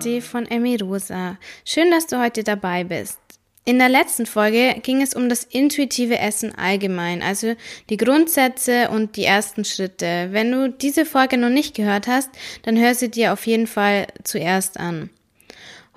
Kathi 0.00 0.22
von 0.22 0.46
Emmy 0.46 0.76
Rosa. 0.76 1.36
Schön, 1.62 1.90
dass 1.90 2.06
du 2.06 2.18
heute 2.18 2.42
dabei 2.42 2.84
bist. 2.84 3.18
In 3.66 3.78
der 3.78 3.90
letzten 3.90 4.24
Folge 4.24 4.76
ging 4.82 5.02
es 5.02 5.12
um 5.12 5.28
das 5.28 5.44
intuitive 5.44 6.18
Essen 6.18 6.54
allgemein, 6.54 7.20
also 7.22 7.54
die 7.90 7.98
Grundsätze 7.98 8.88
und 8.88 9.16
die 9.16 9.24
ersten 9.24 9.66
Schritte. 9.66 10.28
Wenn 10.30 10.52
du 10.52 10.70
diese 10.70 11.04
Folge 11.04 11.36
noch 11.36 11.50
nicht 11.50 11.76
gehört 11.76 12.06
hast, 12.06 12.30
dann 12.62 12.78
hör 12.78 12.94
sie 12.94 13.10
dir 13.10 13.34
auf 13.34 13.46
jeden 13.46 13.66
Fall 13.66 14.06
zuerst 14.24 14.80
an. 14.80 15.10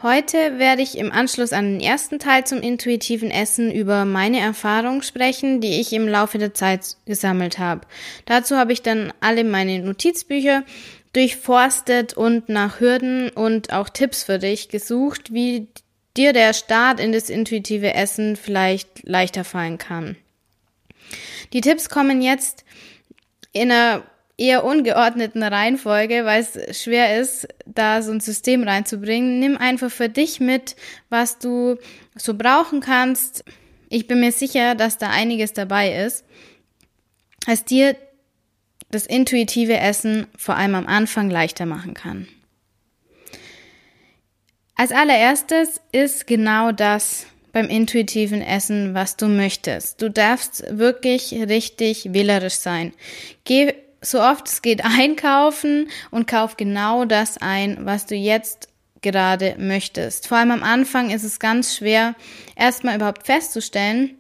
Heute 0.01 0.59
werde 0.59 0.81
ich 0.81 0.97
im 0.97 1.13
Anschluss 1.13 1.53
an 1.53 1.77
den 1.77 1.79
ersten 1.79 2.19
Teil 2.19 2.45
zum 2.45 2.59
intuitiven 2.59 3.31
Essen 3.31 3.71
über 3.71 4.03
meine 4.03 4.41
Erfahrungen 4.41 5.01
sprechen, 5.01 5.61
die 5.61 5.79
ich 5.79 5.93
im 5.93 6.09
Laufe 6.09 6.37
der 6.39 6.53
Zeit 6.53 6.97
gesammelt 7.05 7.57
habe. 7.57 7.87
Dazu 8.25 8.57
habe 8.57 8.73
ich 8.73 8.81
dann 8.81 9.13
alle 9.21 9.45
meine 9.45 9.79
Notizbücher 9.79 10.63
durchforstet 11.13 12.13
und 12.13 12.49
nach 12.49 12.79
Hürden 12.79 13.29
und 13.29 13.71
auch 13.71 13.89
Tipps 13.89 14.23
für 14.23 14.39
dich 14.39 14.69
gesucht, 14.69 15.33
wie 15.33 15.67
dir 16.17 16.33
der 16.33 16.53
Start 16.53 16.99
in 16.99 17.11
das 17.11 17.29
intuitive 17.29 17.93
Essen 17.93 18.35
vielleicht 18.35 19.07
leichter 19.07 19.43
fallen 19.43 19.77
kann. 19.77 20.15
Die 21.53 21.61
Tipps 21.61 21.89
kommen 21.89 22.21
jetzt 22.21 22.65
in 23.51 23.71
einer 23.71 24.03
eher 24.37 24.63
ungeordneten 24.63 25.43
Reihenfolge, 25.43 26.25
weil 26.25 26.41
es 26.41 26.81
schwer 26.81 27.19
ist, 27.19 27.47
da 27.65 28.01
so 28.01 28.11
ein 28.11 28.19
System 28.19 28.63
reinzubringen. 28.63 29.39
Nimm 29.39 29.57
einfach 29.57 29.91
für 29.91 30.09
dich 30.09 30.39
mit, 30.39 30.75
was 31.09 31.37
du 31.37 31.77
so 32.15 32.33
brauchen 32.33 32.79
kannst. 32.79 33.45
Ich 33.89 34.07
bin 34.07 34.19
mir 34.19 34.31
sicher, 34.31 34.73
dass 34.73 34.97
da 34.97 35.09
einiges 35.11 35.53
dabei 35.53 35.93
ist, 36.05 36.25
was 37.45 37.63
dir 37.63 37.95
das 38.93 39.05
intuitive 39.05 39.77
Essen 39.77 40.27
vor 40.37 40.55
allem 40.55 40.75
am 40.75 40.87
Anfang 40.87 41.29
leichter 41.29 41.65
machen 41.65 41.93
kann. 41.93 42.27
Als 44.75 44.91
allererstes 44.91 45.81
ist 45.91 46.27
genau 46.27 46.71
das 46.71 47.27
beim 47.51 47.67
intuitiven 47.67 48.41
Essen, 48.41 48.95
was 48.95 49.15
du 49.15 49.27
möchtest. 49.27 50.01
Du 50.01 50.09
darfst 50.09 50.65
wirklich 50.69 51.33
richtig 51.33 52.11
wählerisch 52.11 52.55
sein. 52.55 52.93
Geh 53.43 53.73
so 54.01 54.21
oft 54.21 54.47
es 54.47 54.61
geht 54.61 54.83
einkaufen 54.83 55.89
und 56.11 56.27
kauf 56.27 56.57
genau 56.57 57.05
das 57.05 57.37
ein, 57.37 57.85
was 57.85 58.05
du 58.05 58.15
jetzt 58.15 58.67
gerade 59.01 59.55
möchtest. 59.57 60.27
Vor 60.27 60.37
allem 60.37 60.51
am 60.51 60.63
Anfang 60.63 61.11
ist 61.11 61.23
es 61.23 61.39
ganz 61.39 61.77
schwer, 61.77 62.15
erstmal 62.55 62.95
überhaupt 62.95 63.25
festzustellen, 63.25 64.17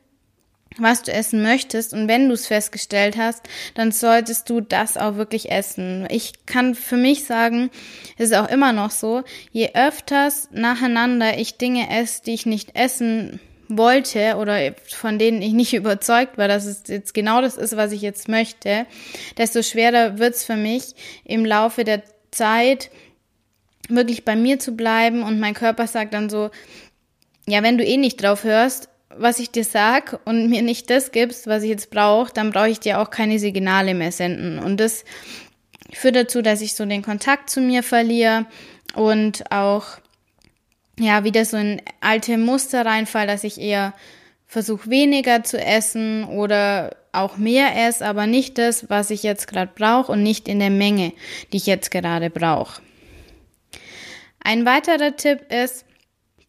was 0.77 1.03
du 1.03 1.11
essen 1.11 1.41
möchtest. 1.41 1.93
Und 1.93 2.07
wenn 2.07 2.27
du 2.27 2.33
es 2.33 2.47
festgestellt 2.47 3.17
hast, 3.17 3.43
dann 3.75 3.91
solltest 3.91 4.49
du 4.49 4.61
das 4.61 4.97
auch 4.97 5.15
wirklich 5.15 5.51
essen. 5.51 6.07
Ich 6.09 6.45
kann 6.45 6.75
für 6.75 6.97
mich 6.97 7.25
sagen, 7.25 7.69
ist 8.17 8.33
auch 8.33 8.49
immer 8.49 8.73
noch 8.73 8.91
so, 8.91 9.23
je 9.51 9.71
öfters 9.73 10.49
nacheinander 10.51 11.37
ich 11.37 11.57
Dinge 11.57 11.89
esse, 11.89 12.23
die 12.23 12.33
ich 12.33 12.45
nicht 12.45 12.75
essen 12.75 13.39
wollte 13.69 14.35
oder 14.37 14.73
von 14.87 15.19
denen 15.19 15.41
ich 15.41 15.53
nicht 15.53 15.73
überzeugt 15.73 16.37
war, 16.37 16.47
dass 16.47 16.65
es 16.65 16.83
jetzt 16.87 17.13
genau 17.13 17.41
das 17.41 17.57
ist, 17.57 17.77
was 17.77 17.91
ich 17.91 18.01
jetzt 18.01 18.27
möchte, 18.27 18.85
desto 19.37 19.61
schwerer 19.61 20.19
wird's 20.19 20.43
für 20.43 20.55
mich 20.55 20.95
im 21.23 21.45
Laufe 21.45 21.83
der 21.83 22.03
Zeit 22.31 22.89
wirklich 23.89 24.25
bei 24.25 24.35
mir 24.35 24.59
zu 24.59 24.75
bleiben 24.75 25.23
und 25.23 25.39
mein 25.39 25.53
Körper 25.53 25.87
sagt 25.87 26.13
dann 26.13 26.29
so, 26.29 26.51
ja, 27.47 27.61
wenn 27.63 27.77
du 27.77 27.83
eh 27.83 27.97
nicht 27.97 28.21
drauf 28.21 28.43
hörst, 28.43 28.89
was 29.17 29.39
ich 29.39 29.51
dir 29.51 29.63
sag 29.63 30.19
und 30.25 30.49
mir 30.49 30.61
nicht 30.61 30.89
das 30.89 31.11
gibst, 31.11 31.47
was 31.47 31.63
ich 31.63 31.69
jetzt 31.69 31.89
brauche, 31.89 32.33
dann 32.33 32.51
brauche 32.51 32.69
ich 32.69 32.79
dir 32.79 32.99
auch 32.99 33.09
keine 33.09 33.39
Signale 33.39 33.93
mehr 33.93 34.11
senden. 34.11 34.59
Und 34.59 34.79
das 34.79 35.05
führt 35.91 36.15
dazu, 36.15 36.41
dass 36.41 36.61
ich 36.61 36.75
so 36.75 36.85
den 36.85 37.01
Kontakt 37.01 37.49
zu 37.49 37.61
mir 37.61 37.83
verliere 37.83 38.45
und 38.95 39.51
auch 39.51 39.85
ja 40.99 41.23
wieder 41.23 41.45
so 41.45 41.57
in 41.57 41.81
alte 42.01 42.37
Muster 42.37 42.85
reinfall, 42.85 43.27
dass 43.27 43.43
ich 43.43 43.59
eher 43.59 43.93
versuche 44.47 44.89
weniger 44.89 45.43
zu 45.43 45.59
essen 45.59 46.25
oder 46.25 46.95
auch 47.11 47.37
mehr 47.37 47.87
esse, 47.87 48.05
aber 48.05 48.27
nicht 48.27 48.57
das, 48.57 48.89
was 48.89 49.09
ich 49.09 49.23
jetzt 49.23 49.47
gerade 49.47 49.71
brauche 49.73 50.11
und 50.11 50.23
nicht 50.23 50.47
in 50.47 50.59
der 50.59 50.69
Menge, 50.69 51.13
die 51.51 51.57
ich 51.57 51.65
jetzt 51.65 51.91
gerade 51.91 52.29
brauche. 52.29 52.81
Ein 54.43 54.65
weiterer 54.65 55.15
Tipp 55.15 55.51
ist, 55.51 55.85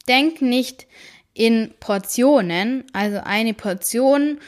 denk 0.08 0.42
nicht 0.42 0.86
in 1.34 1.74
Portionen, 1.80 2.84
also 2.92 3.18
eine 3.24 3.54
Portion 3.54 4.38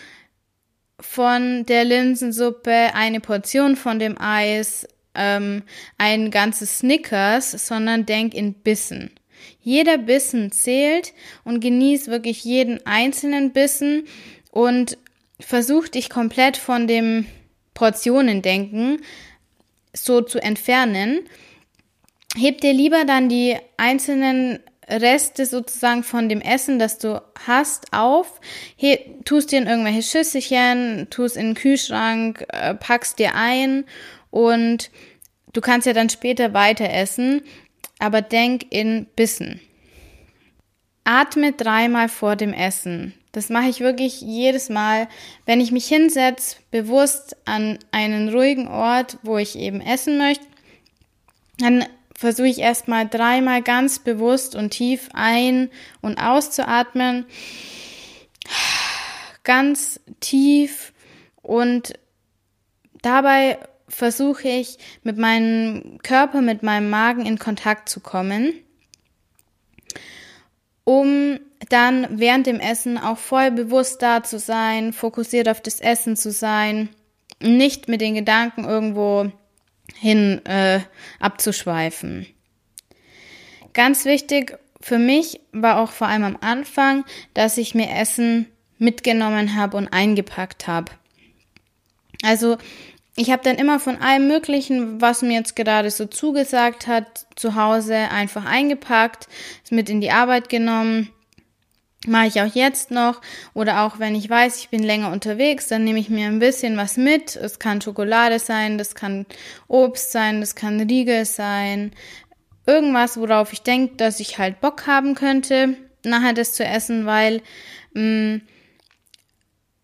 von 1.00 1.66
der 1.66 1.84
Linsensuppe, 1.84 2.94
eine 2.94 3.20
Portion 3.20 3.76
von 3.76 3.98
dem 3.98 4.18
Eis, 4.18 4.88
ähm, 5.14 5.62
ein 5.98 6.30
ganzes 6.30 6.78
Snickers, 6.78 7.50
sondern 7.66 8.06
denk 8.06 8.34
in 8.34 8.54
Bissen. 8.54 9.10
Jeder 9.60 9.98
Bissen 9.98 10.52
zählt 10.52 11.12
und 11.44 11.60
genieß 11.60 12.06
wirklich 12.08 12.44
jeden 12.44 12.84
einzelnen 12.86 13.52
Bissen 13.52 14.06
und 14.50 14.96
versuch 15.40 15.88
dich 15.88 16.08
komplett 16.08 16.56
von 16.56 16.86
dem 16.86 17.26
Portionendenken 17.74 19.02
so 19.92 20.20
zu 20.20 20.38
entfernen. 20.38 21.20
Heb 22.36 22.60
dir 22.60 22.72
lieber 22.72 23.04
dann 23.04 23.28
die 23.28 23.56
einzelnen 23.76 24.60
Reste 24.88 25.46
sozusagen 25.46 26.02
von 26.02 26.28
dem 26.28 26.40
Essen, 26.40 26.78
das 26.78 26.98
du 26.98 27.20
hast, 27.46 27.92
auf, 27.92 28.40
he, 28.76 28.98
tust 29.24 29.52
dir 29.52 29.58
in 29.58 29.66
irgendwelche 29.66 30.02
Schüsselchen, 30.02 31.08
tust 31.10 31.36
in 31.36 31.48
den 31.48 31.54
Kühlschrank, 31.54 32.46
äh, 32.48 32.74
packst 32.74 33.18
dir 33.18 33.34
ein 33.34 33.84
und 34.30 34.90
du 35.52 35.60
kannst 35.60 35.86
ja 35.86 35.92
dann 35.92 36.08
später 36.08 36.54
weiter 36.54 36.88
essen 36.88 37.42
aber 37.98 38.22
denk 38.22 38.66
in 38.70 39.06
Bissen. 39.16 39.60
Atme 41.04 41.52
dreimal 41.52 42.08
vor 42.08 42.36
dem 42.36 42.52
Essen. 42.52 43.14
Das 43.32 43.48
mache 43.48 43.68
ich 43.68 43.80
wirklich 43.80 44.20
jedes 44.20 44.68
Mal, 44.70 45.08
wenn 45.44 45.60
ich 45.60 45.70
mich 45.70 45.86
hinsetze, 45.86 46.56
bewusst 46.70 47.36
an 47.44 47.78
einen 47.92 48.28
ruhigen 48.30 48.66
Ort, 48.66 49.18
wo 49.22 49.38
ich 49.38 49.56
eben 49.56 49.80
essen 49.80 50.18
möchte. 50.18 50.46
Dann 51.58 51.84
versuche 52.16 52.48
ich 52.48 52.58
erstmal 52.58 53.08
dreimal 53.08 53.62
ganz 53.62 53.98
bewusst 53.98 54.54
und 54.54 54.70
tief 54.70 55.08
ein- 55.12 55.70
und 56.00 56.18
auszuatmen. 56.18 57.26
Ganz 59.44 60.00
tief 60.20 60.92
und 61.42 61.92
dabei 63.02 63.58
versuche 63.88 64.48
ich 64.48 64.78
mit 65.02 65.16
meinem 65.16 65.98
Körper, 66.02 66.40
mit 66.40 66.62
meinem 66.62 66.90
Magen 66.90 67.24
in 67.24 67.38
Kontakt 67.38 67.88
zu 67.88 68.00
kommen, 68.00 68.52
um 70.84 71.38
dann 71.68 72.06
während 72.10 72.46
dem 72.46 72.60
Essen 72.60 72.98
auch 72.98 73.18
voll 73.18 73.50
bewusst 73.50 74.02
da 74.02 74.22
zu 74.22 74.38
sein, 74.38 74.92
fokussiert 74.92 75.48
auf 75.48 75.60
das 75.60 75.80
Essen 75.80 76.16
zu 76.16 76.30
sein, 76.30 76.88
nicht 77.40 77.88
mit 77.88 78.00
den 78.00 78.14
Gedanken 78.14 78.64
irgendwo 78.64 79.30
hin 79.94 80.44
äh, 80.46 80.80
abzuschweifen. 81.20 82.26
Ganz 83.72 84.04
wichtig 84.04 84.58
für 84.80 84.98
mich 84.98 85.40
war 85.52 85.80
auch 85.80 85.90
vor 85.90 86.06
allem 86.06 86.24
am 86.24 86.38
Anfang, 86.40 87.04
dass 87.34 87.58
ich 87.58 87.74
mir 87.74 87.90
Essen 87.90 88.46
mitgenommen 88.78 89.54
habe 89.56 89.76
und 89.76 89.88
eingepackt 89.88 90.66
habe. 90.66 90.92
Also 92.22 92.56
ich 93.16 93.30
habe 93.30 93.42
dann 93.42 93.56
immer 93.56 93.80
von 93.80 93.96
allem 93.96 94.28
Möglichen, 94.28 95.00
was 95.00 95.22
mir 95.22 95.32
jetzt 95.32 95.56
gerade 95.56 95.90
so 95.90 96.04
zugesagt 96.04 96.86
hat, 96.86 97.26
zu 97.34 97.54
Hause 97.54 97.96
einfach 97.96 98.44
eingepackt, 98.44 99.28
es 99.64 99.70
mit 99.70 99.88
in 99.88 100.00
die 100.00 100.10
Arbeit 100.10 100.48
genommen. 100.48 101.10
Mache 102.06 102.26
ich 102.26 102.40
auch 102.40 102.54
jetzt 102.54 102.90
noch. 102.90 103.20
Oder 103.54 103.82
auch 103.82 103.98
wenn 103.98 104.14
ich 104.14 104.28
weiß, 104.28 104.58
ich 104.58 104.68
bin 104.68 104.82
länger 104.82 105.10
unterwegs, 105.12 105.68
dann 105.68 105.84
nehme 105.84 105.98
ich 105.98 106.10
mir 106.10 106.26
ein 106.26 106.38
bisschen 106.38 106.76
was 106.76 106.96
mit. 106.96 107.36
Es 107.36 107.58
kann 107.58 107.80
Schokolade 107.80 108.38
sein, 108.38 108.78
das 108.78 108.94
kann 108.94 109.26
Obst 109.68 110.12
sein, 110.12 110.40
das 110.40 110.54
kann 110.54 110.80
Riegel 110.80 111.24
sein. 111.24 111.92
Irgendwas, 112.66 113.18
worauf 113.18 113.52
ich 113.52 113.62
denke, 113.62 113.96
dass 113.96 114.20
ich 114.20 114.38
halt 114.38 114.60
Bock 114.60 114.86
haben 114.86 115.14
könnte, 115.14 115.76
nachher 116.04 116.32
das 116.32 116.52
zu 116.52 116.64
essen, 116.64 117.06
weil 117.06 117.42
mh, 117.94 118.02
mm, 118.02 118.40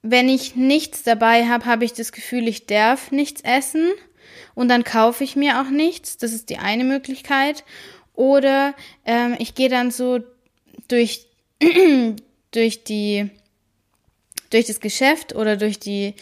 wenn 0.03 0.29
ich 0.29 0.57
nichts 0.57 1.05
dabei 1.05 1.47
habe, 1.47 1.65
habe 1.65 1.85
ich 1.85 1.93
das 1.93 2.11
Gefühl, 2.11 2.49
ich 2.49 2.67
darf 2.67 3.13
nichts 3.13 3.41
essen 3.43 3.89
und 4.55 4.69
dann 4.69 4.85
kaufe 4.85 5.25
ich 5.25 5.37
mir 5.37 5.61
auch 5.61 5.71
nichts. 5.71 6.19
Das 6.19 6.33
ist 6.33 6.51
die 6.51 6.59
eine 6.59 6.85
Möglichkeit. 6.85 7.65
Oder 8.15 8.75
ähm, 9.07 9.37
ich 9.39 9.55
gehe 9.55 9.69
dann 9.69 9.91
so 9.91 10.21
durch, 10.89 11.27
durch 12.51 12.85
die 12.85 13.31
durch 14.51 14.67
das 14.67 14.81
Geschäft 14.81 15.35
oder 15.35 15.57
durch 15.57 15.79
die 15.79 16.15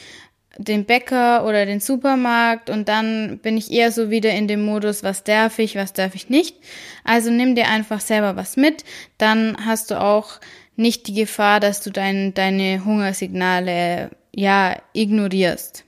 den 0.58 0.84
Bäcker 0.84 1.44
oder 1.46 1.64
den 1.64 1.80
Supermarkt 1.80 2.70
und 2.70 2.88
dann 2.88 3.38
bin 3.38 3.56
ich 3.56 3.70
eher 3.70 3.92
so 3.92 4.10
wieder 4.10 4.32
in 4.32 4.48
dem 4.48 4.64
Modus, 4.64 5.02
was 5.02 5.24
darf 5.24 5.58
ich, 5.58 5.76
was 5.76 5.92
darf 5.92 6.14
ich 6.14 6.28
nicht. 6.28 6.56
Also 7.04 7.30
nimm 7.30 7.54
dir 7.54 7.68
einfach 7.68 8.00
selber 8.00 8.36
was 8.36 8.56
mit, 8.56 8.84
dann 9.16 9.56
hast 9.64 9.90
du 9.90 10.00
auch 10.00 10.40
nicht 10.76 11.06
die 11.06 11.14
Gefahr, 11.14 11.60
dass 11.60 11.82
du 11.82 11.90
dein, 11.90 12.34
deine 12.34 12.84
Hungersignale 12.84 14.10
ja 14.34 14.76
ignorierst. 14.92 15.84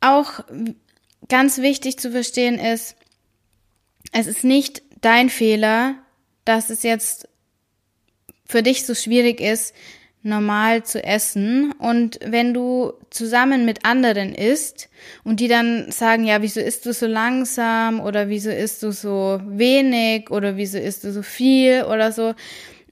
Auch 0.00 0.40
ganz 1.28 1.58
wichtig 1.58 1.98
zu 1.98 2.10
verstehen 2.10 2.58
ist, 2.58 2.96
es 4.12 4.26
ist 4.26 4.44
nicht 4.44 4.82
dein 5.00 5.30
Fehler, 5.30 5.96
dass 6.46 6.70
es 6.70 6.82
jetzt 6.82 7.28
für 8.46 8.62
dich 8.62 8.86
so 8.86 8.94
schwierig 8.94 9.40
ist, 9.40 9.74
normal 10.26 10.84
zu 10.84 11.02
essen. 11.02 11.72
Und 11.78 12.18
wenn 12.24 12.52
du 12.52 12.92
zusammen 13.10 13.64
mit 13.64 13.84
anderen 13.84 14.34
isst 14.34 14.88
und 15.24 15.40
die 15.40 15.48
dann 15.48 15.90
sagen, 15.90 16.24
ja, 16.24 16.42
wieso 16.42 16.60
isst 16.60 16.86
du 16.86 16.92
so 16.92 17.06
langsam 17.06 18.00
oder 18.00 18.28
wieso 18.28 18.50
isst 18.50 18.82
du 18.82 18.92
so 18.92 19.40
wenig 19.46 20.30
oder 20.30 20.56
wieso 20.56 20.78
isst 20.78 21.04
du 21.04 21.12
so 21.12 21.22
viel 21.22 21.84
oder 21.84 22.12
so, 22.12 22.34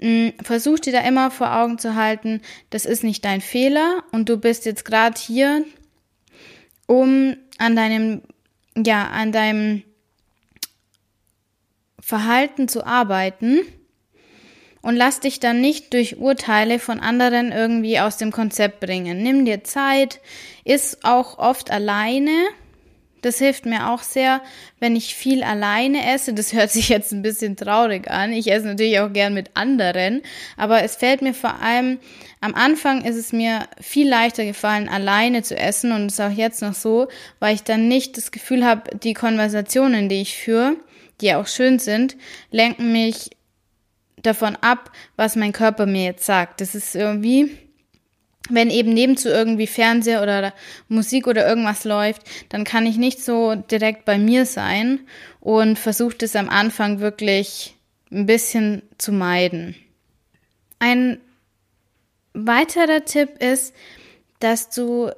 mm, 0.00 0.28
versuch 0.42 0.78
dir 0.78 0.92
da 0.92 1.00
immer 1.00 1.30
vor 1.30 1.54
Augen 1.54 1.78
zu 1.78 1.94
halten, 1.94 2.40
das 2.70 2.86
ist 2.86 3.04
nicht 3.04 3.24
dein 3.24 3.40
Fehler 3.40 4.04
und 4.12 4.28
du 4.28 4.36
bist 4.36 4.64
jetzt 4.64 4.84
gerade 4.84 5.20
hier, 5.20 5.64
um 6.86 7.36
an 7.58 7.76
deinem, 7.76 8.22
ja, 8.76 9.08
an 9.08 9.32
deinem 9.32 9.82
Verhalten 12.04 12.68
zu 12.68 12.84
arbeiten 12.84 13.60
und 14.82 14.94
lass 14.94 15.20
dich 15.20 15.40
dann 15.40 15.62
nicht 15.62 15.94
durch 15.94 16.18
Urteile 16.18 16.78
von 16.78 17.00
anderen 17.00 17.50
irgendwie 17.50 17.98
aus 17.98 18.18
dem 18.18 18.30
Konzept 18.30 18.80
bringen. 18.80 19.22
Nimm 19.22 19.46
dir 19.46 19.64
Zeit, 19.64 20.20
iss 20.64 20.98
auch 21.02 21.38
oft 21.38 21.70
alleine. 21.70 22.30
Das 23.22 23.38
hilft 23.38 23.64
mir 23.64 23.88
auch 23.88 24.02
sehr, 24.02 24.42
wenn 24.80 24.96
ich 24.96 25.14
viel 25.14 25.42
alleine 25.42 26.12
esse. 26.12 26.34
Das 26.34 26.52
hört 26.52 26.70
sich 26.70 26.90
jetzt 26.90 27.10
ein 27.12 27.22
bisschen 27.22 27.56
traurig 27.56 28.10
an. 28.10 28.34
Ich 28.34 28.52
esse 28.52 28.66
natürlich 28.66 29.00
auch 29.00 29.14
gern 29.14 29.32
mit 29.32 29.52
anderen, 29.54 30.20
aber 30.58 30.82
es 30.82 30.96
fällt 30.96 31.22
mir 31.22 31.32
vor 31.32 31.62
allem 31.62 31.98
am 32.42 32.54
Anfang 32.54 33.02
ist 33.02 33.16
es 33.16 33.32
mir 33.32 33.66
viel 33.80 34.06
leichter 34.06 34.44
gefallen, 34.44 34.90
alleine 34.90 35.42
zu 35.42 35.56
essen 35.56 35.92
und 35.92 36.08
ist 36.08 36.20
auch 36.20 36.30
jetzt 36.30 36.60
noch 36.60 36.74
so, 36.74 37.08
weil 37.38 37.54
ich 37.54 37.62
dann 37.62 37.88
nicht 37.88 38.18
das 38.18 38.30
Gefühl 38.30 38.62
habe, 38.66 38.94
die 38.98 39.14
Konversationen, 39.14 40.10
die 40.10 40.20
ich 40.20 40.36
führe, 40.36 40.76
die 41.20 41.34
auch 41.34 41.46
schön 41.46 41.78
sind, 41.78 42.16
lenken 42.50 42.92
mich 42.92 43.30
davon 44.16 44.56
ab, 44.56 44.90
was 45.16 45.36
mein 45.36 45.52
Körper 45.52 45.86
mir 45.86 46.04
jetzt 46.04 46.26
sagt. 46.26 46.60
Das 46.60 46.74
ist 46.74 46.94
irgendwie, 46.94 47.56
wenn 48.50 48.70
eben 48.70 48.92
nebenzu 48.92 49.28
irgendwie 49.28 49.66
Fernseher 49.66 50.22
oder 50.22 50.52
Musik 50.88 51.26
oder 51.26 51.46
irgendwas 51.46 51.84
läuft, 51.84 52.22
dann 52.48 52.64
kann 52.64 52.86
ich 52.86 52.96
nicht 52.96 53.22
so 53.22 53.54
direkt 53.54 54.04
bei 54.04 54.18
mir 54.18 54.46
sein 54.46 55.00
und 55.40 55.78
versuche 55.78 56.16
das 56.18 56.36
am 56.36 56.48
Anfang 56.48 57.00
wirklich 57.00 57.74
ein 58.10 58.26
bisschen 58.26 58.82
zu 58.98 59.12
meiden. 59.12 59.76
Ein 60.78 61.20
weiterer 62.32 63.04
Tipp 63.04 63.42
ist, 63.42 63.74
dass 64.40 64.68
du 64.68 65.10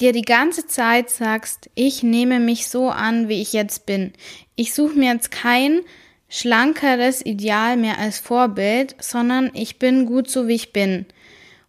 dir 0.00 0.12
die 0.12 0.22
ganze 0.22 0.66
Zeit 0.66 1.10
sagst, 1.10 1.70
ich 1.74 2.02
nehme 2.02 2.40
mich 2.40 2.68
so 2.68 2.90
an, 2.90 3.28
wie 3.28 3.40
ich 3.40 3.52
jetzt 3.52 3.86
bin. 3.86 4.12
Ich 4.56 4.74
suche 4.74 4.98
mir 4.98 5.12
jetzt 5.12 5.30
kein 5.30 5.80
schlankeres 6.28 7.24
Ideal 7.24 7.76
mehr 7.76 7.98
als 7.98 8.18
Vorbild, 8.18 8.96
sondern 8.98 9.50
ich 9.54 9.78
bin 9.78 10.06
gut 10.06 10.28
so, 10.28 10.48
wie 10.48 10.54
ich 10.54 10.72
bin. 10.72 11.06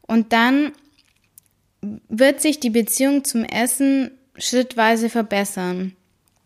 Und 0.02 0.34
dann 0.34 0.72
wird 2.10 2.42
sich 2.42 2.60
die 2.60 2.72
Beziehung 2.72 3.24
zum 3.24 3.44
Essen 3.44 4.12
schrittweise 4.38 5.10
verbessern. 5.10 5.96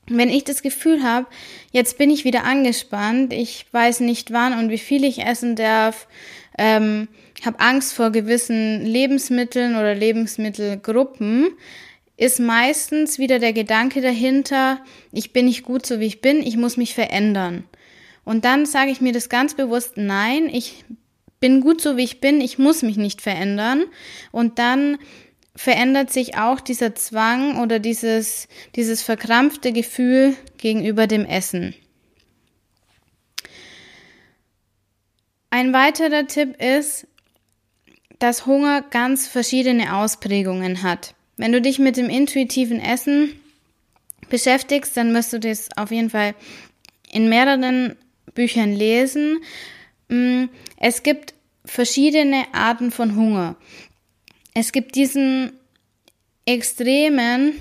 Wenn 0.07 0.29
ich 0.29 0.43
das 0.43 0.61
Gefühl 0.61 1.03
habe, 1.03 1.27
jetzt 1.71 1.97
bin 1.97 2.09
ich 2.09 2.25
wieder 2.25 2.43
angespannt, 2.43 3.31
ich 3.31 3.65
weiß 3.71 4.01
nicht 4.01 4.31
wann 4.31 4.57
und 4.57 4.69
wie 4.69 4.79
viel 4.79 5.03
ich 5.03 5.23
essen 5.23 5.55
darf, 5.55 6.07
ähm, 6.57 7.07
habe 7.45 7.59
Angst 7.59 7.94
vor 7.94 8.12
gewissen 8.12 8.86
Lebensmitteln 8.86 9.75
oder 9.75 9.95
Lebensmittelgruppen, 9.95 11.50
ist 12.18 12.39
meistens 12.39 13.18
wieder 13.18 13.39
der 13.39 13.53
Gedanke 13.53 14.01
dahinter, 14.01 14.83
ich 15.12 15.31
bin 15.31 15.45
nicht 15.45 15.63
gut 15.63 15.86
so 15.86 16.00
wie 16.00 16.06
ich 16.06 16.21
bin, 16.21 16.41
ich 16.41 16.57
muss 16.57 16.75
mich 16.75 16.94
verändern. 16.94 17.63
Und 18.25 18.45
dann 18.45 18.65
sage 18.65 18.91
ich 18.91 19.00
mir 19.00 19.13
das 19.13 19.30
ganz 19.30 19.53
bewusst, 19.56 19.94
nein, 19.95 20.50
ich 20.51 20.83
bin 21.39 21.62
gut 21.62 21.81
so 21.81 21.97
wie 21.97 22.03
ich 22.03 22.19
bin, 22.19 22.41
ich 22.41 22.59
muss 22.59 22.81
mich 22.81 22.97
nicht 22.97 23.21
verändern. 23.21 23.85
Und 24.31 24.59
dann 24.59 24.97
verändert 25.56 26.12
sich 26.12 26.38
auch 26.38 26.59
dieser 26.59 26.95
Zwang 26.95 27.62
oder 27.62 27.80
dieses, 27.80 28.47
dieses 28.75 29.01
verkrampfte 29.01 29.71
Gefühl 29.71 30.35
gegenüber 30.57 31.07
dem 31.07 31.25
Essen. 31.25 31.74
Ein 35.50 35.74
weiterer 35.74 36.27
Tipp 36.27 36.62
ist, 36.62 37.07
dass 38.19 38.45
Hunger 38.45 38.81
ganz 38.81 39.27
verschiedene 39.27 39.95
Ausprägungen 39.95 40.83
hat. 40.83 41.16
Wenn 41.38 41.54
du 41.54 41.62
dich 41.62 41.80
mit 41.80 41.98
dem 41.98 42.10
intuitiven 42.10 42.80
Essen 42.81 43.39
beschäftigst, 44.30 44.95
dann 44.98 45.13
wirst 45.13 45.33
du 45.33 45.39
das 45.39 45.69
auf 45.77 45.92
jeden 45.92 46.10
Fall 46.10 46.36
in 47.12 47.30
mehreren 47.30 47.95
Büchern 48.33 48.74
lesen. 48.74 49.39
Mm, 50.10 50.45
es 50.77 51.04
gibt 51.04 51.33
verschiedene 51.66 52.45
Arten 52.54 52.92
von 52.92 53.16
Hunger. 53.16 53.56
Es 54.54 54.71
gibt 54.71 54.95
diesen 54.95 55.54
extremen 56.45 57.54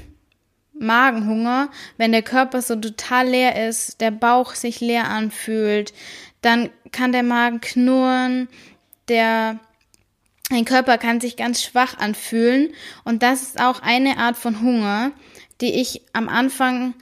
Magenhunger, 0.73 1.71
wenn 1.97 2.13
der 2.13 2.23
Körper 2.23 2.63
so 2.63 2.77
total 2.77 3.29
leer 3.29 3.69
ist, 3.69 4.01
der 4.01 4.11
Bauch 4.11 4.55
sich 4.55 4.81
leer 4.81 5.09
anfühlt, 5.09 5.93
dann 6.41 6.71
kann 6.93 7.13
der 7.13 7.25
Magen 7.25 7.61
knurren, 7.61 8.49
der 9.09 9.59
ein 10.51 10.65
Körper 10.65 10.99
kann 10.99 11.21
sich 11.21 11.37
ganz 11.37 11.63
schwach 11.63 11.99
anfühlen 11.99 12.71
und 13.05 13.23
das 13.23 13.43
ist 13.43 13.61
auch 13.61 13.81
eine 13.81 14.17
Art 14.19 14.37
von 14.37 14.63
Hunger, 14.63 15.13
die 15.61 15.75
ich 15.81 16.03
am 16.13 16.29
Anfang 16.29 16.95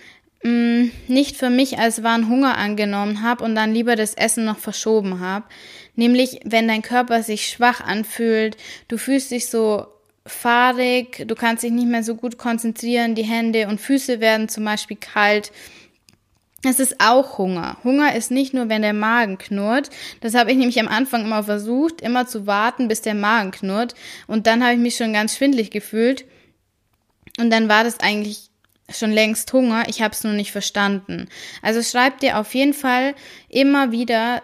mh, 0.43 0.50
mm, 0.50 0.90
nicht 1.08 1.37
für 1.37 1.50
mich 1.50 1.78
als 1.78 2.02
wahren 2.02 2.28
Hunger 2.28 2.58
angenommen 2.58 3.22
habe 3.22 3.44
und 3.44 3.54
dann 3.54 3.72
lieber 3.72 3.96
das 3.96 4.14
Essen 4.14 4.44
noch 4.44 4.58
verschoben 4.58 5.20
habe. 5.20 5.44
Nämlich, 5.94 6.40
wenn 6.44 6.69
dein 6.69 6.82
Körper 6.82 7.22
sich 7.22 7.48
schwach 7.48 7.81
anfühlt, 7.81 8.56
du 8.88 8.98
fühlst 8.98 9.31
dich 9.31 9.48
so 9.48 9.87
fahrig, 10.26 11.25
du 11.26 11.34
kannst 11.34 11.62
dich 11.62 11.70
nicht 11.70 11.88
mehr 11.88 12.02
so 12.02 12.16
gut 12.16 12.37
konzentrieren, 12.37 13.14
die 13.14 13.22
Hände 13.22 13.69
und 13.69 13.81
Füße 13.81 14.20
werden 14.20 14.48
zum 14.48 14.64
Beispiel 14.64 14.96
kalt. 14.96 15.52
Es 16.64 16.81
ist 16.81 17.00
auch 17.00 17.38
Hunger. 17.38 17.76
Hunger 17.85 18.14
ist 18.14 18.31
nicht 18.31 18.55
nur, 18.55 18.69
wenn 18.69 18.82
der 18.82 18.94
Magen 18.94 19.38
knurrt. 19.38 19.91
Das 20.20 20.35
habe 20.35 20.50
ich 20.50 20.56
nämlich 20.56 20.81
am 20.81 20.88
Anfang 20.88 21.25
immer 21.25 21.43
versucht, 21.44 22.01
immer 22.01 22.27
zu 22.27 22.46
warten, 22.46 22.89
bis 22.89 23.03
der 23.03 23.15
Magen 23.15 23.51
knurrt. 23.51 23.94
Und 24.27 24.46
dann 24.46 24.63
habe 24.63 24.75
ich 24.75 24.81
mich 24.81 24.96
schon 24.96 25.13
ganz 25.13 25.36
schwindlig 25.36 25.70
gefühlt. 25.70 26.25
Und 27.39 27.51
dann 27.51 27.69
war 27.69 27.84
das 27.84 28.01
eigentlich 28.01 28.51
schon 28.91 29.13
längst 29.13 29.53
Hunger, 29.53 29.89
ich 29.89 30.01
habe 30.01 30.15
es 30.15 30.25
nur 30.25 30.32
nicht 30.32 30.53
verstanden. 30.53 31.29
Also 31.63 31.82
schreib 31.82 32.20
dir 32.20 32.39
auf 32.39 32.55
jeden 32.55 32.75
Fall 32.75 33.15
immer 33.48 33.91
wieder 33.91 34.43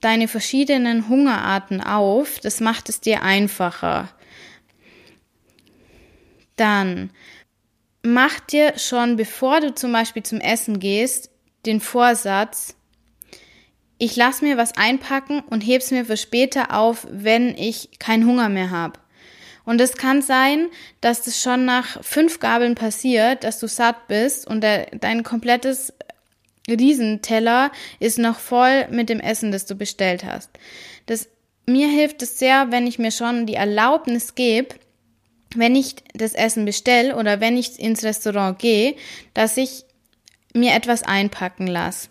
deine 0.00 0.28
verschiedenen 0.28 1.08
Hungerarten 1.08 1.80
auf, 1.80 2.40
das 2.40 2.60
macht 2.60 2.88
es 2.88 3.00
dir 3.00 3.22
einfacher. 3.22 4.08
Dann 6.56 7.10
mach 8.02 8.40
dir 8.40 8.78
schon, 8.78 9.16
bevor 9.16 9.60
du 9.60 9.74
zum 9.74 9.92
Beispiel 9.92 10.22
zum 10.22 10.40
Essen 10.40 10.80
gehst, 10.80 11.30
den 11.66 11.80
Vorsatz, 11.80 12.76
ich 13.98 14.16
lass 14.16 14.42
mir 14.42 14.56
was 14.56 14.76
einpacken 14.76 15.40
und 15.40 15.62
heb's 15.62 15.90
mir 15.90 16.04
für 16.04 16.16
später 16.16 16.74
auf, 16.74 17.06
wenn 17.10 17.56
ich 17.56 17.98
keinen 17.98 18.26
Hunger 18.26 18.48
mehr 18.48 18.70
habe. 18.70 19.00
Und 19.64 19.80
es 19.80 19.96
kann 19.96 20.22
sein, 20.22 20.68
dass 21.00 21.22
das 21.22 21.42
schon 21.42 21.64
nach 21.64 22.02
fünf 22.02 22.38
Gabeln 22.38 22.74
passiert, 22.74 23.42
dass 23.42 23.58
du 23.58 23.66
satt 23.66 24.06
bist 24.06 24.46
und 24.46 24.60
der, 24.60 24.86
dein 25.00 25.24
komplettes 25.24 25.92
Riesenteller 26.68 27.72
ist 27.98 28.18
noch 28.18 28.38
voll 28.38 28.86
mit 28.90 29.08
dem 29.08 29.20
Essen, 29.20 29.50
das 29.50 29.66
du 29.66 29.74
bestellt 29.74 30.24
hast. 30.24 30.50
Das, 31.06 31.28
mir 31.66 31.88
hilft 31.88 32.22
es 32.22 32.38
sehr, 32.38 32.70
wenn 32.70 32.86
ich 32.86 32.98
mir 32.98 33.10
schon 33.10 33.46
die 33.46 33.54
Erlaubnis 33.54 34.34
gebe, 34.34 34.76
wenn 35.54 35.74
ich 35.74 35.96
das 36.14 36.34
Essen 36.34 36.64
bestelle 36.64 37.16
oder 37.16 37.40
wenn 37.40 37.56
ich 37.56 37.80
ins 37.80 38.04
Restaurant 38.04 38.58
gehe, 38.58 38.94
dass 39.34 39.56
ich 39.56 39.84
mir 40.56 40.74
etwas 40.74 41.02
einpacken 41.02 41.66
lasse. 41.66 42.08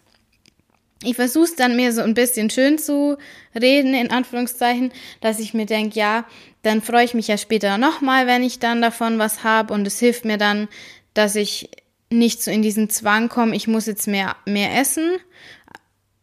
Ich 1.04 1.16
versuche 1.16 1.46
es 1.46 1.56
dann 1.56 1.76
mir 1.76 1.92
so 1.92 2.02
ein 2.02 2.14
bisschen 2.14 2.50
schön 2.50 2.78
zu 2.78 3.18
reden, 3.60 3.94
in 3.94 4.12
Anführungszeichen, 4.12 4.92
dass 5.22 5.40
ich 5.40 5.54
mir 5.54 5.66
denke, 5.66 6.00
ja, 6.00 6.26
dann 6.64 6.82
freue 6.82 7.06
ich 7.06 7.14
mich 7.14 7.28
ja 7.28 7.38
später 7.38 7.78
nochmal, 7.78 8.28
wenn 8.28 8.44
ich 8.44 8.60
dann 8.60 8.82
davon 8.82 9.20
was 9.20 9.44
habe 9.44 9.74
und 9.74 9.86
es 9.86 10.00
hilft 10.00 10.26
mir 10.26 10.38
dann, 10.38 10.68
dass 11.14 11.36
ich 11.36 11.70
nicht 12.10 12.42
so 12.42 12.50
in 12.50 12.62
diesen 12.62 12.90
Zwang 12.90 13.30
komme, 13.30 13.56
ich 13.56 13.68
muss 13.68 13.86
jetzt 13.86 14.08
mehr, 14.08 14.36
mehr 14.46 14.80
essen, 14.80 15.18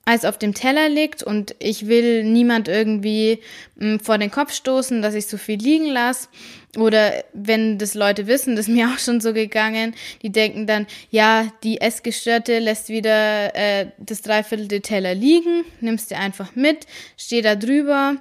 als 0.05 0.25
auf 0.25 0.37
dem 0.37 0.53
Teller 0.53 0.89
liegt 0.89 1.23
und 1.23 1.55
ich 1.61 1.87
will 1.87 2.25
niemand 2.25 2.67
irgendwie 2.67 3.41
m, 3.79 3.93
hm, 3.93 4.01
vor 4.01 4.19
den 4.19 4.31
Kopf 4.31 4.53
stoßen, 4.53 5.01
dass 5.01 5.15
ich 5.15 5.27
so 5.27 5.39
viel 5.39 5.59
liegen 5.59 5.87
lasse. 5.87 6.29
Oder 6.77 7.25
wenn 7.35 7.79
das 7.79 7.95
Leute 7.95 8.27
wissen, 8.27 8.57
das 8.57 8.67
ist 8.67 8.75
mir 8.75 8.89
auch 8.89 8.99
schon 8.99 9.21
so 9.21 9.33
gegangen, 9.33 9.95
die 10.23 10.31
denken 10.31 10.67
dann, 10.67 10.87
ja, 11.11 11.53
die 11.63 11.81
Essgestörte 11.81 12.59
lässt 12.59 12.89
wieder 12.89 13.55
äh, 13.55 13.87
das 13.99 14.23
Dreiviertel 14.23 14.81
Teller 14.81 15.15
liegen, 15.15 15.65
nimmst 15.81 16.11
dir 16.11 16.19
einfach 16.19 16.55
mit, 16.57 16.87
steh 17.17 17.43
da 17.43 17.55
drüber 17.55 18.17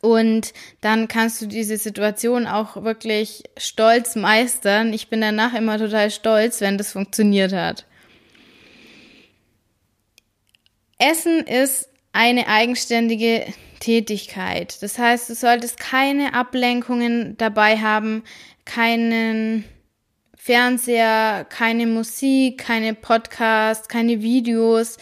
und 0.00 0.52
dann 0.80 1.08
kannst 1.08 1.42
du 1.42 1.46
diese 1.46 1.76
Situation 1.76 2.46
auch 2.46 2.84
wirklich 2.84 3.42
stolz 3.56 4.14
meistern. 4.14 4.92
Ich 4.92 5.08
bin 5.08 5.20
danach 5.20 5.54
immer 5.54 5.76
total 5.76 6.12
stolz, 6.12 6.60
wenn 6.60 6.78
das 6.78 6.92
funktioniert 6.92 7.52
hat. 7.52 7.84
Essen 10.98 11.40
ist 11.40 11.88
eine 12.12 12.48
eigenständige 12.48 13.46
Tätigkeit. 13.80 14.82
Das 14.82 14.98
heißt, 14.98 15.30
du 15.30 15.34
solltest 15.34 15.78
keine 15.78 16.34
Ablenkungen 16.34 17.36
dabei 17.36 17.78
haben, 17.78 18.24
keinen 18.64 19.64
Fernseher, 20.36 21.46
keine 21.48 21.86
Musik, 21.86 22.58
keine 22.58 22.94
Podcasts, 22.94 23.88
keine 23.88 24.22
Videos. 24.22 24.96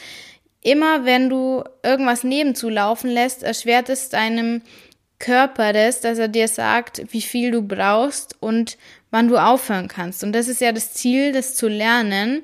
Immer 0.61 1.05
wenn 1.05 1.31
du 1.31 1.65
irgendwas 1.83 2.25
nebenzu 2.25 2.69
laufen 2.69 3.11
lässt, 3.11 3.43
erschwert 3.43 3.88
es 3.88 4.09
deinem 4.09 4.62
Körper 5.19 5.73
das, 5.73 6.00
dass 6.00 6.19
er 6.19 6.29
dir 6.29 6.49
sagt, 6.49 7.12
wie 7.12 7.23
viel 7.23 7.50
du 7.50 7.62
brauchst 7.62 8.37
und 8.41 8.76
wann 9.11 9.29
du 9.29 9.38
aufhören 9.38 9.88
kannst. 9.88 10.23
Und 10.23 10.33
das 10.33 10.49
ist 10.49 10.61
ja 10.61 10.73
das 10.73 10.93
Ziel, 10.93 11.33
das 11.33 11.55
zu 11.55 11.69
lernen, 11.69 12.43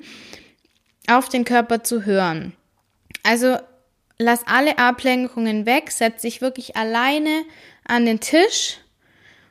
auf 1.07 1.29
den 1.29 1.45
Körper 1.45 1.83
zu 1.83 2.05
hören. 2.05 2.53
Also 3.23 3.57
lass 4.17 4.45
alle 4.45 4.77
Ablenkungen 4.77 5.65
weg, 5.65 5.91
setz 5.91 6.21
dich 6.21 6.41
wirklich 6.41 6.75
alleine 6.75 7.43
an 7.85 8.05
den 8.05 8.19
Tisch 8.19 8.77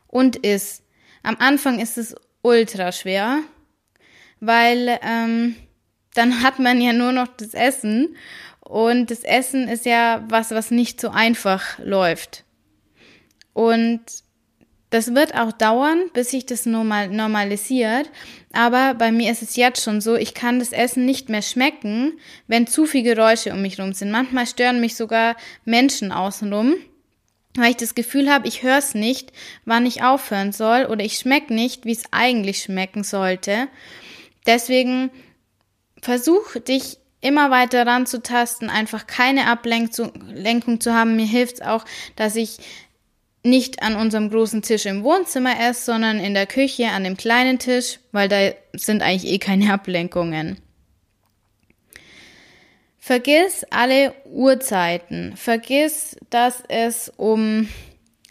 und 0.06 0.36
iss. 0.36 0.82
Am 1.22 1.36
Anfang 1.38 1.80
ist 1.80 1.98
es 1.98 2.14
ultra 2.42 2.92
schwer, 2.92 3.38
weil 4.40 4.98
ähm, 5.02 5.56
dann 6.14 6.42
hat 6.42 6.58
man 6.58 6.80
ja 6.80 6.92
nur 6.92 7.12
noch 7.12 7.28
das 7.28 7.54
Essen 7.54 8.16
und 8.60 9.10
das 9.10 9.24
Essen 9.24 9.68
ist 9.68 9.86
ja 9.86 10.24
was, 10.28 10.50
was 10.50 10.70
nicht 10.70 11.00
so 11.00 11.10
einfach 11.10 11.78
läuft. 11.78 12.44
Und 13.52 14.00
das 14.92 15.14
wird 15.14 15.34
auch 15.34 15.52
dauern, 15.52 16.10
bis 16.12 16.30
sich 16.30 16.44
das 16.44 16.66
normal, 16.66 17.08
normalisiert. 17.08 18.10
Aber 18.52 18.92
bei 18.92 19.10
mir 19.10 19.32
ist 19.32 19.40
es 19.40 19.56
jetzt 19.56 19.82
schon 19.82 20.02
so, 20.02 20.16
ich 20.16 20.34
kann 20.34 20.58
das 20.58 20.72
Essen 20.72 21.06
nicht 21.06 21.30
mehr 21.30 21.40
schmecken, 21.40 22.12
wenn 22.46 22.66
zu 22.66 22.84
viele 22.84 23.14
Geräusche 23.14 23.52
um 23.52 23.62
mich 23.62 23.80
rum 23.80 23.94
sind. 23.94 24.10
Manchmal 24.10 24.46
stören 24.46 24.82
mich 24.82 24.94
sogar 24.94 25.34
Menschen 25.64 26.12
außenrum, 26.12 26.74
weil 27.54 27.70
ich 27.70 27.78
das 27.78 27.94
Gefühl 27.94 28.30
habe, 28.30 28.46
ich 28.46 28.62
höre 28.62 28.76
es 28.76 28.94
nicht, 28.94 29.32
wann 29.64 29.86
ich 29.86 30.02
aufhören 30.02 30.52
soll 30.52 30.84
oder 30.84 31.02
ich 31.02 31.16
schmecke 31.16 31.54
nicht, 31.54 31.86
wie 31.86 31.92
es 31.92 32.04
eigentlich 32.10 32.62
schmecken 32.62 33.02
sollte. 33.02 33.68
Deswegen 34.46 35.10
versuch 36.02 36.54
dich 36.68 36.98
immer 37.22 37.50
weiter 37.50 37.86
ranzutasten, 37.86 38.68
einfach 38.68 39.06
keine 39.06 39.46
Ablenkung 39.46 40.80
zu 40.80 40.92
haben. 40.92 41.16
Mir 41.16 41.26
hilft 41.26 41.54
es 41.54 41.62
auch, 41.62 41.86
dass 42.14 42.36
ich 42.36 42.58
nicht 43.44 43.82
an 43.82 43.96
unserem 43.96 44.30
großen 44.30 44.62
Tisch 44.62 44.86
im 44.86 45.02
Wohnzimmer 45.02 45.58
esse, 45.60 45.86
sondern 45.86 46.20
in 46.20 46.34
der 46.34 46.46
Küche 46.46 46.88
an 46.88 47.04
dem 47.04 47.16
kleinen 47.16 47.58
Tisch, 47.58 47.98
weil 48.12 48.28
da 48.28 48.52
sind 48.72 49.02
eigentlich 49.02 49.30
eh 49.30 49.38
keine 49.38 49.72
Ablenkungen. 49.72 50.58
Vergiss 52.98 53.64
alle 53.70 54.14
Uhrzeiten. 54.26 55.36
Vergiss, 55.36 56.16
dass 56.30 56.62
es 56.68 57.12
um 57.16 57.68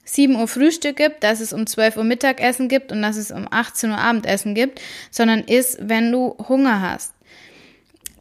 7 0.06 0.36
Uhr 0.38 0.48
Frühstück 0.48 0.96
gibt, 0.96 1.26
dass 1.26 1.42
es 1.42 1.52
um 1.52 1.68
12 1.68 1.98
Uhr 1.98 2.06
Mittagessen 2.06 2.70
gibt 2.70 2.94
und 2.94 3.02
dass 3.02 3.18
es 3.18 3.32
um 3.32 3.48
18 3.52 3.92
Uhr 3.92 3.98
Abendessen 3.98 4.56
gibt, 4.56 4.82
sondern 5.10 5.42
isst, 5.42 5.78
wenn 5.82 6.10
du 6.12 6.38
Hunger 6.48 6.82
hast. 6.82 7.14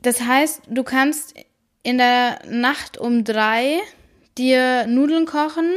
Das 0.03 0.23
heißt, 0.23 0.63
du 0.69 0.83
kannst 0.83 1.35
in 1.83 1.99
der 1.99 2.41
Nacht 2.49 2.99
um 2.99 3.23
drei 3.23 3.79
dir 4.39 4.87
Nudeln 4.87 5.27
kochen. 5.27 5.71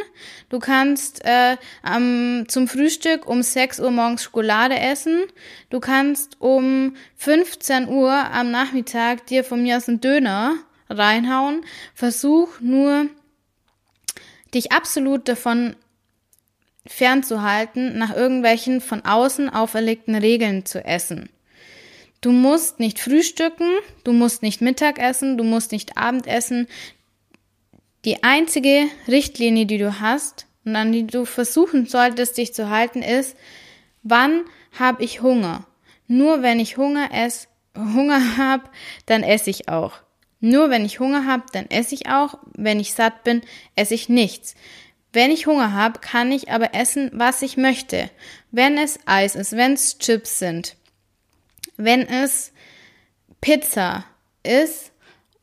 Du 0.49 0.59
kannst 0.59 1.23
äh, 1.25 1.57
am, 1.81 2.45
zum 2.47 2.67
Frühstück 2.67 3.27
um 3.27 3.41
6 3.41 3.79
Uhr 3.79 3.91
morgens 3.91 4.23
Schokolade 4.23 4.79
essen. 4.79 5.23
Du 5.69 5.79
kannst 5.79 6.39
um 6.39 6.95
15 7.17 7.89
Uhr 7.89 8.11
am 8.11 8.51
Nachmittag 8.51 9.25
dir 9.27 9.43
von 9.43 9.61
mir 9.61 9.77
aus 9.77 9.87
einen 9.87 10.01
Döner 10.01 10.55
reinhauen. 10.89 11.65
Versuch 11.93 12.59
nur, 12.59 13.07
dich 14.53 14.71
absolut 14.71 15.27
davon 15.27 15.75
fernzuhalten, 16.85 17.97
nach 17.97 18.15
irgendwelchen 18.15 18.81
von 18.81 19.05
außen 19.05 19.49
auferlegten 19.49 20.15
Regeln 20.15 20.65
zu 20.65 20.83
essen. 20.83 21.29
Du 22.21 22.31
musst 22.31 22.79
nicht 22.79 22.99
frühstücken, 22.99 23.69
du 24.03 24.13
musst 24.13 24.43
nicht 24.43 24.61
Mittagessen, 24.61 25.37
du 25.37 25.43
musst 25.43 25.71
nicht 25.71 25.97
Abendessen. 25.97 26.67
Die 28.05 28.23
einzige 28.23 28.87
Richtlinie, 29.07 29.65
die 29.65 29.77
du 29.77 29.99
hast 29.99 30.47
und 30.65 30.75
an 30.75 30.91
die 30.91 31.07
du 31.07 31.25
versuchen 31.25 31.85
solltest, 31.85 32.37
dich 32.37 32.53
zu 32.53 32.69
halten, 32.69 33.01
ist, 33.01 33.37
wann 34.01 34.43
habe 34.77 35.03
ich 35.03 35.21
Hunger? 35.21 35.65
Nur 36.07 36.41
wenn 36.41 36.59
ich 36.59 36.77
Hunger 36.77 37.09
esse, 37.13 37.47
Hunger 37.77 38.37
habe, 38.37 38.69
dann 39.05 39.23
esse 39.23 39.49
ich 39.49 39.69
auch. 39.69 39.93
Nur 40.41 40.69
wenn 40.69 40.83
ich 40.83 40.99
Hunger 40.99 41.25
habe, 41.25 41.45
dann 41.53 41.69
esse 41.69 41.95
ich 41.95 42.09
auch. 42.09 42.37
Wenn 42.53 42.79
ich 42.79 42.93
satt 42.93 43.23
bin, 43.23 43.41
esse 43.75 43.93
ich 43.93 44.09
nichts. 44.09 44.55
Wenn 45.13 45.31
ich 45.31 45.47
Hunger 45.47 45.73
habe, 45.73 45.99
kann 45.99 46.31
ich 46.31 46.51
aber 46.51 46.73
essen, 46.73 47.11
was 47.13 47.41
ich 47.41 47.55
möchte. 47.55 48.09
Wenn 48.51 48.77
es 48.77 48.99
Eis 49.05 49.35
ist, 49.35 49.53
wenn 49.53 49.73
es 49.73 49.99
Chips 49.99 50.39
sind, 50.39 50.75
wenn 51.77 52.01
es 52.07 52.51
Pizza 53.39 54.05
ist, 54.43 54.92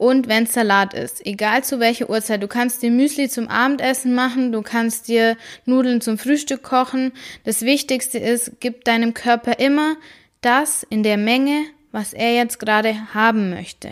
und 0.00 0.28
wenn 0.28 0.44
es 0.44 0.54
Salat 0.54 0.94
ist, 0.94 1.26
egal 1.26 1.62
zu 1.62 1.78
welcher 1.78 2.08
Uhrzeit. 2.08 2.42
Du 2.42 2.48
kannst 2.48 2.82
dir 2.82 2.90
Müsli 2.90 3.28
zum 3.28 3.48
Abendessen 3.48 4.14
machen, 4.14 4.50
du 4.50 4.62
kannst 4.62 5.08
dir 5.08 5.36
Nudeln 5.66 6.00
zum 6.00 6.16
Frühstück 6.16 6.62
kochen. 6.62 7.12
Das 7.44 7.60
Wichtigste 7.60 8.18
ist, 8.18 8.52
gib 8.60 8.84
deinem 8.84 9.12
Körper 9.12 9.58
immer 9.58 9.96
das 10.40 10.84
in 10.88 11.02
der 11.02 11.18
Menge, 11.18 11.66
was 11.92 12.14
er 12.14 12.34
jetzt 12.34 12.58
gerade 12.58 13.12
haben 13.12 13.50
möchte. 13.50 13.90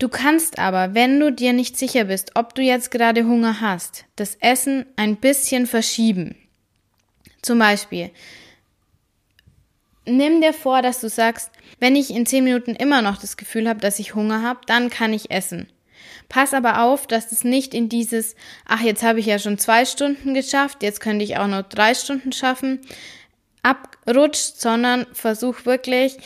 Du 0.00 0.08
kannst 0.08 0.58
aber, 0.58 0.92
wenn 0.94 1.20
du 1.20 1.30
dir 1.30 1.52
nicht 1.52 1.78
sicher 1.78 2.06
bist, 2.06 2.32
ob 2.34 2.56
du 2.56 2.62
jetzt 2.62 2.90
gerade 2.90 3.24
Hunger 3.26 3.60
hast, 3.60 4.06
das 4.16 4.34
Essen 4.40 4.86
ein 4.96 5.18
bisschen 5.18 5.68
verschieben. 5.68 6.34
Zum 7.42 7.60
Beispiel, 7.60 8.10
nimm 10.10 10.40
dir 10.40 10.52
vor, 10.52 10.82
dass 10.82 11.00
du 11.00 11.08
sagst, 11.08 11.50
wenn 11.78 11.96
ich 11.96 12.10
in 12.10 12.26
zehn 12.26 12.44
Minuten 12.44 12.74
immer 12.74 13.02
noch 13.02 13.18
das 13.18 13.36
Gefühl 13.36 13.68
habe, 13.68 13.80
dass 13.80 13.98
ich 13.98 14.14
Hunger 14.14 14.42
habe, 14.42 14.60
dann 14.66 14.90
kann 14.90 15.12
ich 15.12 15.30
essen. 15.30 15.68
Pass 16.28 16.54
aber 16.54 16.82
auf, 16.82 17.06
dass 17.06 17.32
es 17.32 17.44
nicht 17.44 17.74
in 17.74 17.88
dieses, 17.88 18.36
ach, 18.66 18.80
jetzt 18.80 19.02
habe 19.02 19.18
ich 19.18 19.26
ja 19.26 19.38
schon 19.38 19.58
zwei 19.58 19.84
Stunden 19.84 20.34
geschafft, 20.34 20.82
jetzt 20.82 21.00
könnte 21.00 21.24
ich 21.24 21.38
auch 21.38 21.48
noch 21.48 21.62
drei 21.62 21.94
Stunden 21.94 22.32
schaffen, 22.32 22.80
abrutscht, 23.62 24.60
sondern 24.60 25.06
versuch 25.12 25.66
wirklich 25.66 26.18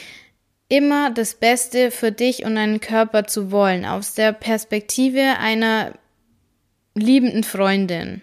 immer 0.69 1.11
das 1.11 1.35
Beste 1.35 1.91
für 1.91 2.13
dich 2.13 2.45
und 2.45 2.57
deinen 2.57 2.81
Körper 2.81 3.27
zu 3.27 3.51
wollen, 3.51 3.85
aus 3.85 4.15
der 4.15 4.33
Perspektive 4.33 5.39
einer 5.39 5.93
liebenden 6.95 7.45
Freundin. 7.45 8.23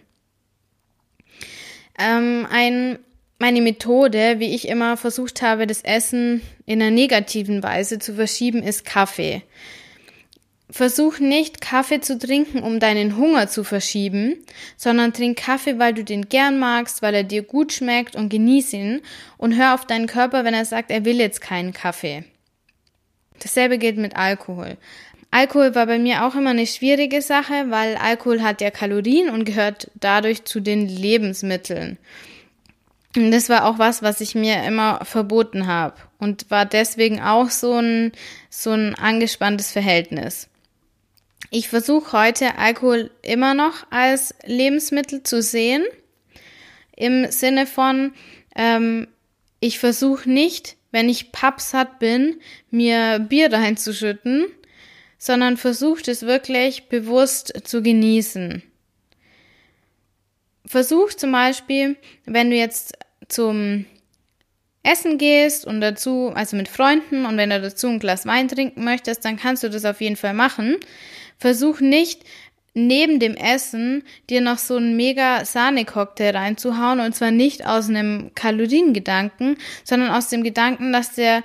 Ähm, 1.97 2.47
ein 2.49 2.99
meine 3.41 3.61
Methode, 3.61 4.35
wie 4.37 4.53
ich 4.53 4.67
immer 4.67 4.97
versucht 4.97 5.41
habe, 5.41 5.65
das 5.65 5.81
Essen 5.81 6.43
in 6.67 6.79
einer 6.79 6.91
negativen 6.91 7.63
Weise 7.63 7.97
zu 7.97 8.13
verschieben, 8.13 8.61
ist 8.61 8.85
Kaffee. 8.85 9.41
Versuch 10.69 11.17
nicht 11.17 11.59
Kaffee 11.59 12.01
zu 12.01 12.19
trinken, 12.19 12.61
um 12.61 12.79
deinen 12.79 13.17
Hunger 13.17 13.47
zu 13.47 13.63
verschieben, 13.63 14.37
sondern 14.77 15.11
trink 15.11 15.39
Kaffee, 15.39 15.79
weil 15.79 15.95
du 15.95 16.03
den 16.03 16.29
gern 16.29 16.59
magst, 16.59 17.01
weil 17.01 17.15
er 17.15 17.23
dir 17.23 17.41
gut 17.41 17.73
schmeckt 17.73 18.15
und 18.15 18.29
genieß 18.29 18.73
ihn 18.73 19.01
und 19.37 19.57
hör 19.57 19.73
auf 19.73 19.85
deinen 19.87 20.05
Körper, 20.05 20.45
wenn 20.45 20.53
er 20.53 20.65
sagt, 20.65 20.91
er 20.91 21.03
will 21.03 21.19
jetzt 21.19 21.41
keinen 21.41 21.73
Kaffee. 21.73 22.23
Dasselbe 23.39 23.79
gilt 23.79 23.97
mit 23.97 24.15
Alkohol. 24.15 24.77
Alkohol 25.31 25.73
war 25.73 25.87
bei 25.87 25.97
mir 25.97 26.25
auch 26.25 26.35
immer 26.35 26.51
eine 26.51 26.67
schwierige 26.67 27.23
Sache, 27.23 27.65
weil 27.69 27.95
Alkohol 27.95 28.43
hat 28.43 28.61
ja 28.61 28.69
Kalorien 28.69 29.31
und 29.31 29.45
gehört 29.45 29.89
dadurch 29.95 30.45
zu 30.45 30.59
den 30.59 30.87
Lebensmitteln. 30.87 31.97
Und 33.15 33.31
das 33.31 33.49
war 33.49 33.65
auch 33.65 33.77
was, 33.77 34.01
was 34.01 34.21
ich 34.21 34.35
mir 34.35 34.63
immer 34.63 35.03
verboten 35.03 35.67
habe 35.67 35.95
und 36.17 36.49
war 36.49 36.65
deswegen 36.65 37.21
auch 37.21 37.49
so 37.49 37.73
ein, 37.73 38.13
so 38.49 38.71
ein 38.71 38.95
angespanntes 38.95 39.71
Verhältnis. 39.71 40.47
Ich 41.49 41.67
versuche 41.67 42.13
heute 42.13 42.57
Alkohol 42.57 43.11
immer 43.21 43.53
noch 43.53 43.85
als 43.89 44.33
Lebensmittel 44.45 45.23
zu 45.23 45.41
sehen, 45.41 45.83
im 46.95 47.29
Sinne 47.31 47.65
von, 47.65 48.13
ähm, 48.55 49.07
ich 49.59 49.79
versuche 49.79 50.29
nicht, 50.29 50.77
wenn 50.91 51.09
ich 51.09 51.31
pappsatt 51.31 51.99
bin, 51.99 52.39
mir 52.69 53.19
Bier 53.19 53.51
reinzuschütten, 53.51 54.45
sondern 55.17 55.57
versuche 55.57 56.09
es 56.09 56.23
wirklich 56.23 56.89
bewusst 56.89 57.53
zu 57.65 57.81
genießen. 57.81 58.63
Versuch 60.65 61.13
zum 61.13 61.31
Beispiel, 61.31 61.95
wenn 62.25 62.49
du 62.49 62.55
jetzt 62.55 62.97
zum 63.31 63.85
Essen 64.83 65.17
gehst 65.17 65.65
und 65.65 65.81
dazu, 65.81 66.31
also 66.33 66.57
mit 66.57 66.67
Freunden 66.67 67.25
und 67.25 67.37
wenn 67.37 67.51
du 67.51 67.61
dazu 67.61 67.87
ein 67.87 67.99
Glas 67.99 68.25
Wein 68.25 68.47
trinken 68.47 68.83
möchtest, 68.83 69.23
dann 69.25 69.37
kannst 69.37 69.63
du 69.63 69.69
das 69.69 69.85
auf 69.85 70.01
jeden 70.01 70.15
Fall 70.15 70.33
machen. 70.33 70.77
Versuch 71.37 71.79
nicht 71.79 72.23
neben 72.73 73.19
dem 73.19 73.35
Essen 73.35 74.03
dir 74.29 74.41
noch 74.41 74.57
so 74.57 74.77
einen 74.77 74.95
mega 74.95 75.45
Sahne-Cocktail 75.45 76.35
reinzuhauen 76.35 76.99
und 76.99 77.13
zwar 77.13 77.31
nicht 77.31 77.65
aus 77.65 77.89
einem 77.89 78.31
Kaloriengedanken, 78.33 79.57
sondern 79.83 80.09
aus 80.09 80.29
dem 80.29 80.43
Gedanken, 80.43 80.93
dass 80.93 81.13
der 81.13 81.43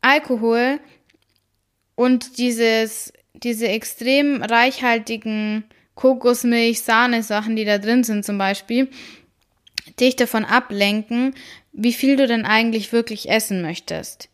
Alkohol 0.00 0.78
Und 1.98 2.38
dieses, 2.38 3.12
diese 3.34 3.66
extrem 3.66 4.40
reichhaltigen 4.40 5.64
Kokosmilch, 5.96 6.82
Sahne-Sachen, 6.82 7.56
die 7.56 7.64
da 7.64 7.78
drin 7.78 8.04
sind 8.04 8.24
zum 8.24 8.38
Beispiel, 8.38 8.88
dich 10.00 10.16
davon 10.16 10.44
ablenken, 10.44 11.34
wie 11.72 11.92
viel 11.92 12.16
du 12.16 12.26
denn 12.26 12.44
eigentlich 12.44 12.92
wirklich 12.92 13.30
essen 13.30 13.62
möchtest. 13.62 14.28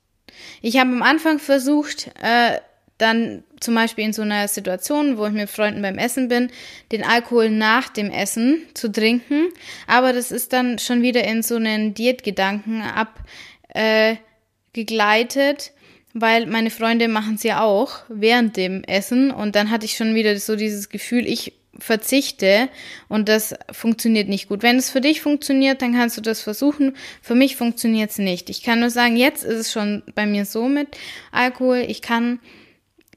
Ich 0.62 0.78
habe 0.78 0.90
am 0.90 1.02
Anfang 1.02 1.38
versucht, 1.38 2.10
äh, 2.22 2.58
dann 2.98 3.42
zum 3.60 3.74
Beispiel 3.74 4.04
in 4.04 4.12
so 4.12 4.22
einer 4.22 4.46
Situation, 4.46 5.18
wo 5.18 5.26
ich 5.26 5.32
mit 5.32 5.50
Freunden 5.50 5.82
beim 5.82 5.98
Essen 5.98 6.28
bin, 6.28 6.50
den 6.92 7.02
Alkohol 7.02 7.50
nach 7.50 7.88
dem 7.88 8.10
Essen 8.10 8.62
zu 8.74 8.90
trinken. 8.90 9.48
Aber 9.86 10.12
das 10.12 10.30
ist 10.30 10.52
dann 10.52 10.78
schon 10.78 11.02
wieder 11.02 11.24
in 11.24 11.42
so 11.42 11.56
einen 11.56 11.94
Diätgedanken 11.94 12.82
abgegleitet, 12.82 15.68
äh, 15.68 15.70
weil 16.14 16.46
meine 16.46 16.70
Freunde 16.70 17.08
machen 17.08 17.34
es 17.34 17.42
ja 17.42 17.62
auch 17.62 17.98
während 18.08 18.56
dem 18.56 18.84
Essen. 18.84 19.32
Und 19.32 19.56
dann 19.56 19.70
hatte 19.70 19.86
ich 19.86 19.96
schon 19.96 20.14
wieder 20.14 20.38
so 20.38 20.54
dieses 20.54 20.88
Gefühl, 20.88 21.26
ich 21.26 21.54
verzichte 21.78 22.68
und 23.08 23.28
das 23.28 23.54
funktioniert 23.72 24.28
nicht 24.28 24.48
gut. 24.48 24.62
Wenn 24.62 24.76
es 24.76 24.90
für 24.90 25.00
dich 25.00 25.20
funktioniert, 25.20 25.82
dann 25.82 25.94
kannst 25.94 26.16
du 26.16 26.20
das 26.20 26.40
versuchen. 26.40 26.96
Für 27.22 27.34
mich 27.34 27.56
funktioniert 27.56 28.10
es 28.10 28.18
nicht. 28.18 28.50
Ich 28.50 28.62
kann 28.62 28.80
nur 28.80 28.90
sagen, 28.90 29.16
jetzt 29.16 29.44
ist 29.44 29.58
es 29.58 29.72
schon 29.72 30.02
bei 30.14 30.26
mir 30.26 30.44
so 30.44 30.68
mit 30.68 30.96
Alkohol. 31.32 31.84
Ich 31.88 32.02
kann 32.02 32.40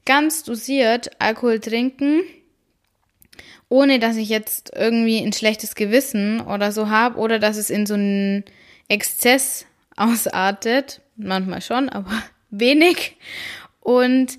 ganz 0.05 0.43
dosiert 0.43 1.11
Alkohol 1.19 1.59
trinken, 1.59 2.21
ohne 3.69 3.99
dass 3.99 4.15
ich 4.15 4.29
jetzt 4.29 4.71
irgendwie 4.75 5.19
ein 5.19 5.33
schlechtes 5.33 5.75
Gewissen 5.75 6.41
oder 6.41 6.71
so 6.71 6.89
habe 6.89 7.19
oder 7.19 7.39
dass 7.39 7.57
es 7.57 7.69
in 7.69 7.85
so 7.85 7.95
einen 7.95 8.45
Exzess 8.87 9.65
ausartet. 9.95 11.01
Manchmal 11.17 11.61
schon, 11.61 11.89
aber 11.89 12.11
wenig. 12.49 13.17
Und 13.81 14.37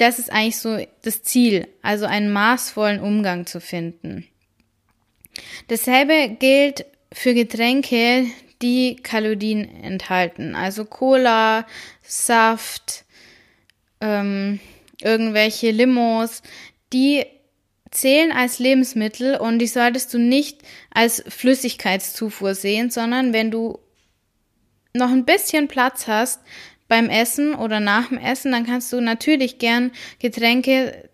das 0.00 0.18
ist 0.18 0.32
eigentlich 0.32 0.58
so 0.58 0.78
das 1.02 1.22
Ziel, 1.22 1.68
also 1.82 2.06
einen 2.06 2.32
maßvollen 2.32 3.00
Umgang 3.00 3.46
zu 3.46 3.60
finden. 3.60 4.26
Dasselbe 5.68 6.36
gilt 6.38 6.86
für 7.12 7.34
Getränke, 7.34 8.26
die 8.62 8.96
Kalorien 8.96 9.82
enthalten, 9.82 10.54
also 10.54 10.84
Cola, 10.84 11.66
Saft, 12.02 13.04
ähm, 14.00 14.58
irgendwelche 15.02 15.70
Limos, 15.70 16.42
die 16.92 17.24
zählen 17.90 18.32
als 18.32 18.58
Lebensmittel 18.58 19.36
und 19.36 19.58
die 19.58 19.66
solltest 19.66 20.14
du 20.14 20.18
nicht 20.18 20.62
als 20.90 21.22
Flüssigkeitszufuhr 21.28 22.54
sehen, 22.54 22.90
sondern 22.90 23.32
wenn 23.32 23.50
du 23.50 23.78
noch 24.94 25.10
ein 25.10 25.24
bisschen 25.24 25.68
Platz 25.68 26.06
hast 26.06 26.40
beim 26.90 27.08
Essen 27.08 27.54
oder 27.54 27.80
nach 27.80 28.08
dem 28.08 28.18
Essen, 28.18 28.52
dann 28.52 28.66
kannst 28.66 28.92
du 28.92 29.00
natürlich 29.00 29.58
gern 29.58 29.92
Getränke 30.18 31.08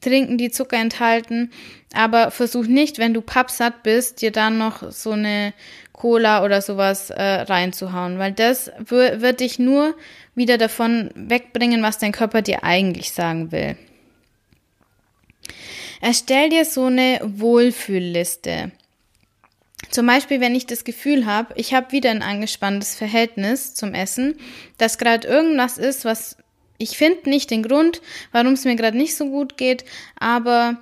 trinken, 0.00 0.38
die 0.38 0.50
Zucker 0.50 0.76
enthalten, 0.76 1.50
aber 1.94 2.30
versuch 2.30 2.66
nicht, 2.66 2.98
wenn 2.98 3.14
du 3.14 3.22
pappsatt 3.22 3.82
bist, 3.82 4.20
dir 4.20 4.30
dann 4.30 4.58
noch 4.58 4.92
so 4.92 5.12
eine 5.12 5.54
Cola 5.92 6.44
oder 6.44 6.60
sowas 6.60 7.10
äh, 7.10 7.22
reinzuhauen, 7.22 8.18
weil 8.18 8.32
das 8.32 8.70
wird 8.78 9.40
dich 9.40 9.58
nur 9.58 9.94
wieder 10.34 10.58
davon 10.58 11.10
wegbringen, 11.14 11.82
was 11.82 11.98
dein 11.98 12.12
Körper 12.12 12.42
dir 12.42 12.62
eigentlich 12.62 13.12
sagen 13.12 13.52
will. 13.52 13.76
Erstell 16.00 16.50
dir 16.50 16.64
so 16.64 16.86
eine 16.86 17.20
Wohlfühlliste. 17.22 18.72
Zum 19.92 20.06
Beispiel, 20.06 20.40
wenn 20.40 20.54
ich 20.54 20.64
das 20.64 20.84
Gefühl 20.84 21.26
habe, 21.26 21.52
ich 21.56 21.74
habe 21.74 21.92
wieder 21.92 22.10
ein 22.10 22.22
angespanntes 22.22 22.94
Verhältnis 22.94 23.74
zum 23.74 23.92
Essen, 23.92 24.36
dass 24.78 24.96
gerade 24.96 25.28
irgendwas 25.28 25.76
ist, 25.76 26.06
was 26.06 26.38
ich 26.78 26.96
finde 26.96 27.28
nicht 27.28 27.50
den 27.50 27.62
Grund, 27.62 28.00
warum 28.32 28.54
es 28.54 28.64
mir 28.64 28.74
gerade 28.74 28.96
nicht 28.96 29.14
so 29.14 29.26
gut 29.26 29.58
geht, 29.58 29.84
aber 30.18 30.78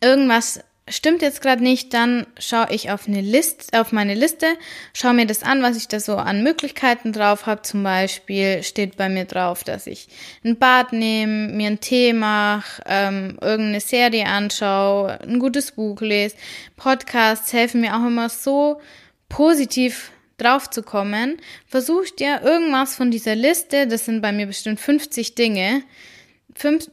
irgendwas 0.00 0.60
stimmt 0.88 1.22
jetzt 1.22 1.40
gerade 1.40 1.62
nicht, 1.62 1.94
dann 1.94 2.26
schaue 2.38 2.66
ich 2.70 2.90
auf 2.90 3.06
eine 3.06 3.20
Liste, 3.20 3.78
auf 3.78 3.92
meine 3.92 4.14
Liste, 4.14 4.46
schaue 4.92 5.14
mir 5.14 5.26
das 5.26 5.42
an, 5.42 5.62
was 5.62 5.76
ich 5.76 5.88
da 5.88 6.00
so 6.00 6.16
an 6.16 6.42
Möglichkeiten 6.42 7.12
drauf 7.12 7.46
habe. 7.46 7.62
Zum 7.62 7.82
Beispiel 7.82 8.62
steht 8.62 8.96
bei 8.96 9.08
mir 9.08 9.24
drauf, 9.24 9.64
dass 9.64 9.86
ich 9.86 10.08
ein 10.44 10.58
Bad 10.58 10.92
nehme, 10.92 11.48
mir 11.48 11.68
einen 11.68 11.80
Tee 11.80 12.12
mache, 12.12 12.82
ähm, 12.86 13.38
irgendeine 13.40 13.80
Serie 13.80 14.26
anschaue, 14.26 15.20
ein 15.20 15.38
gutes 15.38 15.72
Buch 15.72 16.00
lese. 16.00 16.36
Podcasts 16.76 17.52
helfen 17.52 17.80
mir 17.80 17.94
auch 17.96 18.06
immer 18.06 18.28
so 18.28 18.80
positiv 19.28 20.10
drauf 20.36 20.68
zu 20.68 20.82
kommen. 20.82 21.38
Versuch 21.66 22.06
dir 22.10 22.42
irgendwas 22.42 22.96
von 22.96 23.10
dieser 23.10 23.36
Liste, 23.36 23.86
das 23.86 24.04
sind 24.04 24.20
bei 24.20 24.32
mir 24.32 24.46
bestimmt 24.46 24.80
50 24.80 25.34
Dinge, 25.34 25.82
fünf, 26.54 26.90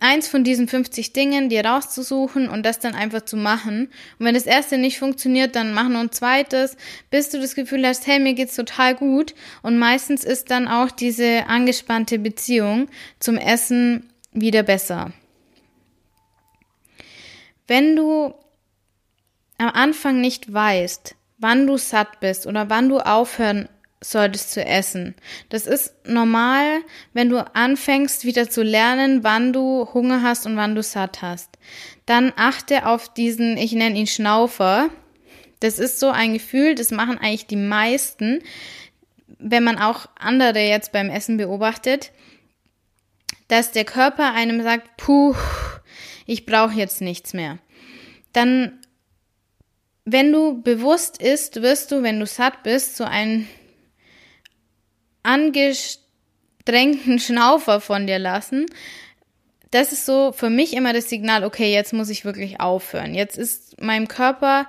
eins 0.00 0.28
von 0.28 0.44
diesen 0.44 0.68
50 0.68 1.12
Dingen 1.12 1.48
dir 1.48 1.64
rauszusuchen 1.64 2.48
und 2.48 2.64
das 2.64 2.78
dann 2.78 2.94
einfach 2.94 3.22
zu 3.22 3.36
machen. 3.36 3.88
Und 4.18 4.26
wenn 4.26 4.34
das 4.34 4.46
erste 4.46 4.78
nicht 4.78 4.98
funktioniert, 4.98 5.56
dann 5.56 5.72
mach 5.72 5.88
noch 5.88 6.00
ein 6.00 6.12
zweites, 6.12 6.76
bis 7.10 7.30
du 7.30 7.40
das 7.40 7.54
Gefühl 7.54 7.86
hast, 7.86 8.06
hey, 8.06 8.18
mir 8.18 8.34
geht's 8.34 8.56
total 8.56 8.94
gut. 8.94 9.34
Und 9.62 9.78
meistens 9.78 10.24
ist 10.24 10.50
dann 10.50 10.68
auch 10.68 10.90
diese 10.90 11.46
angespannte 11.46 12.18
Beziehung 12.18 12.88
zum 13.18 13.36
Essen 13.36 14.10
wieder 14.32 14.62
besser. 14.62 15.12
Wenn 17.66 17.94
du 17.94 18.34
am 19.58 19.68
Anfang 19.68 20.20
nicht 20.20 20.52
weißt, 20.52 21.14
wann 21.38 21.66
du 21.66 21.76
satt 21.76 22.20
bist 22.20 22.46
oder 22.46 22.70
wann 22.70 22.88
du 22.88 22.98
aufhören 22.98 23.68
solltest 24.02 24.52
zu 24.52 24.64
essen. 24.64 25.14
Das 25.50 25.66
ist 25.66 25.94
normal, 26.06 26.80
wenn 27.12 27.28
du 27.28 27.38
anfängst 27.54 28.24
wieder 28.24 28.48
zu 28.48 28.62
lernen, 28.62 29.22
wann 29.22 29.52
du 29.52 29.88
Hunger 29.92 30.22
hast 30.22 30.46
und 30.46 30.56
wann 30.56 30.74
du 30.74 30.82
satt 30.82 31.22
hast. 31.22 31.58
Dann 32.06 32.32
achte 32.36 32.86
auf 32.86 33.12
diesen, 33.12 33.56
ich 33.56 33.72
nenne 33.72 33.98
ihn 33.98 34.06
Schnaufer. 34.06 34.88
Das 35.60 35.78
ist 35.78 36.00
so 36.00 36.08
ein 36.08 36.32
Gefühl, 36.32 36.74
das 36.74 36.90
machen 36.90 37.18
eigentlich 37.18 37.46
die 37.46 37.56
meisten, 37.56 38.42
wenn 39.38 39.64
man 39.64 39.78
auch 39.78 40.06
andere 40.18 40.60
jetzt 40.60 40.92
beim 40.92 41.10
Essen 41.10 41.36
beobachtet, 41.36 42.12
dass 43.48 43.72
der 43.72 43.84
Körper 43.84 44.32
einem 44.32 44.62
sagt, 44.62 44.96
puh, 44.96 45.34
ich 46.24 46.46
brauche 46.46 46.74
jetzt 46.74 47.00
nichts 47.00 47.34
mehr. 47.34 47.58
Dann 48.32 48.80
wenn 50.04 50.32
du 50.32 50.60
bewusst 50.62 51.22
isst, 51.22 51.62
wirst 51.62 51.92
du, 51.92 52.02
wenn 52.02 52.18
du 52.18 52.26
satt 52.26 52.62
bist, 52.62 52.96
so 52.96 53.04
ein 53.04 53.46
angestrengten 55.22 57.18
Schnaufer 57.18 57.80
von 57.80 58.06
dir 58.06 58.18
lassen. 58.18 58.66
Das 59.70 59.92
ist 59.92 60.04
so 60.06 60.32
für 60.32 60.50
mich 60.50 60.74
immer 60.74 60.92
das 60.92 61.08
Signal, 61.08 61.44
okay, 61.44 61.72
jetzt 61.72 61.92
muss 61.92 62.08
ich 62.08 62.24
wirklich 62.24 62.60
aufhören. 62.60 63.14
Jetzt 63.14 63.38
ist 63.38 63.80
meinem 63.80 64.08
Körper 64.08 64.68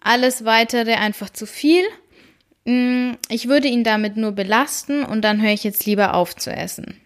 alles 0.00 0.44
weitere 0.44 0.94
einfach 0.94 1.30
zu 1.30 1.46
viel. 1.46 1.84
Mm, 2.64 3.12
ich 3.28 3.48
würde 3.48 3.68
ihn 3.68 3.84
damit 3.84 4.16
nur 4.16 4.32
belasten 4.32 5.04
und 5.04 5.22
dann 5.22 5.40
höre 5.40 5.52
ich 5.52 5.64
jetzt 5.64 5.86
lieber 5.86 6.14
auf 6.14 6.34
zu 6.34 6.50
essen. 6.50 7.00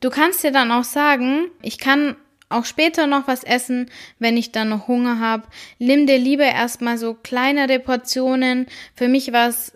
Du 0.00 0.10
kannst 0.10 0.44
dir 0.44 0.52
dann 0.52 0.70
auch 0.70 0.84
sagen, 0.84 1.50
ich 1.62 1.78
kann 1.78 2.16
auch 2.48 2.64
später 2.64 3.06
noch 3.06 3.26
was 3.26 3.44
essen, 3.44 3.90
wenn 4.18 4.36
ich 4.36 4.52
dann 4.52 4.68
noch 4.68 4.88
Hunger 4.88 5.18
habe. 5.18 5.48
Nimm 5.78 6.06
dir 6.06 6.18
lieber 6.18 6.44
erstmal 6.44 6.96
so 6.98 7.14
kleinere 7.14 7.80
Portionen. 7.80 8.66
Für 8.94 9.08
mich 9.08 9.32
war 9.32 9.48
es 9.48 9.72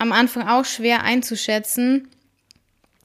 am 0.00 0.12
Anfang 0.12 0.48
auch 0.48 0.64
schwer 0.64 1.04
einzuschätzen, 1.04 2.08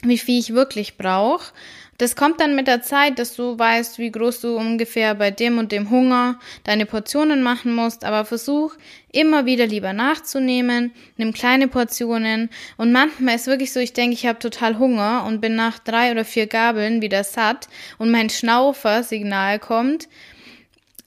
wie 0.02 0.18
viel 0.18 0.40
ich 0.40 0.54
wirklich 0.54 0.98
brauche. 0.98 1.52
Das 1.98 2.16
kommt 2.16 2.40
dann 2.40 2.56
mit 2.56 2.68
der 2.68 2.82
Zeit, 2.82 3.20
dass 3.20 3.36
du 3.36 3.58
weißt, 3.60 4.00
wie 4.00 4.12
groß 4.12 4.42
du 4.42 4.58
ungefähr 4.58 5.14
bei 5.16 5.32
dem 5.32 5.58
und 5.58 5.72
dem 5.72 5.90
Hunger 5.90 6.40
deine 6.64 6.86
Portionen 6.86 7.42
machen 7.42 7.74
musst, 7.74 8.04
aber 8.04 8.26
versuch 8.26 8.76
immer 9.12 9.46
wieder 9.46 9.68
lieber 9.68 9.94
nachzunehmen, 9.94 10.92
nimm 11.18 11.34
kleine 11.34 11.68
Portionen 11.68 12.50
und 12.78 12.92
manchmal 12.92 13.36
ist 13.36 13.48
wirklich 13.48 13.72
so, 13.72 13.80
ich 13.80 13.94
denke, 13.94 14.14
ich 14.14 14.26
habe 14.26 14.40
total 14.40 14.78
Hunger 14.78 15.26
und 15.26 15.40
bin 15.40 15.56
nach 15.56 15.80
drei 15.80 16.12
oder 16.12 16.26
vier 16.26 16.48
Gabeln 16.48 17.02
wieder 17.02 17.24
satt 17.24 17.68
und 17.98 18.12
mein 18.12 18.30
Schnaufer-Signal 18.30 19.60
kommt, 19.60 20.10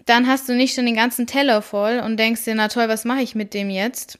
dann 0.06 0.26
hast 0.26 0.48
du 0.48 0.54
nicht 0.54 0.74
schon 0.74 0.86
den 0.86 0.96
ganzen 0.96 1.26
Teller 1.26 1.60
voll 1.60 2.02
und 2.04 2.18
denkst 2.18 2.44
dir, 2.44 2.54
na 2.54 2.68
toll, 2.68 2.88
was 2.88 3.04
mache 3.04 3.22
ich 3.22 3.34
mit 3.34 3.52
dem 3.52 3.68
jetzt? 3.68 4.18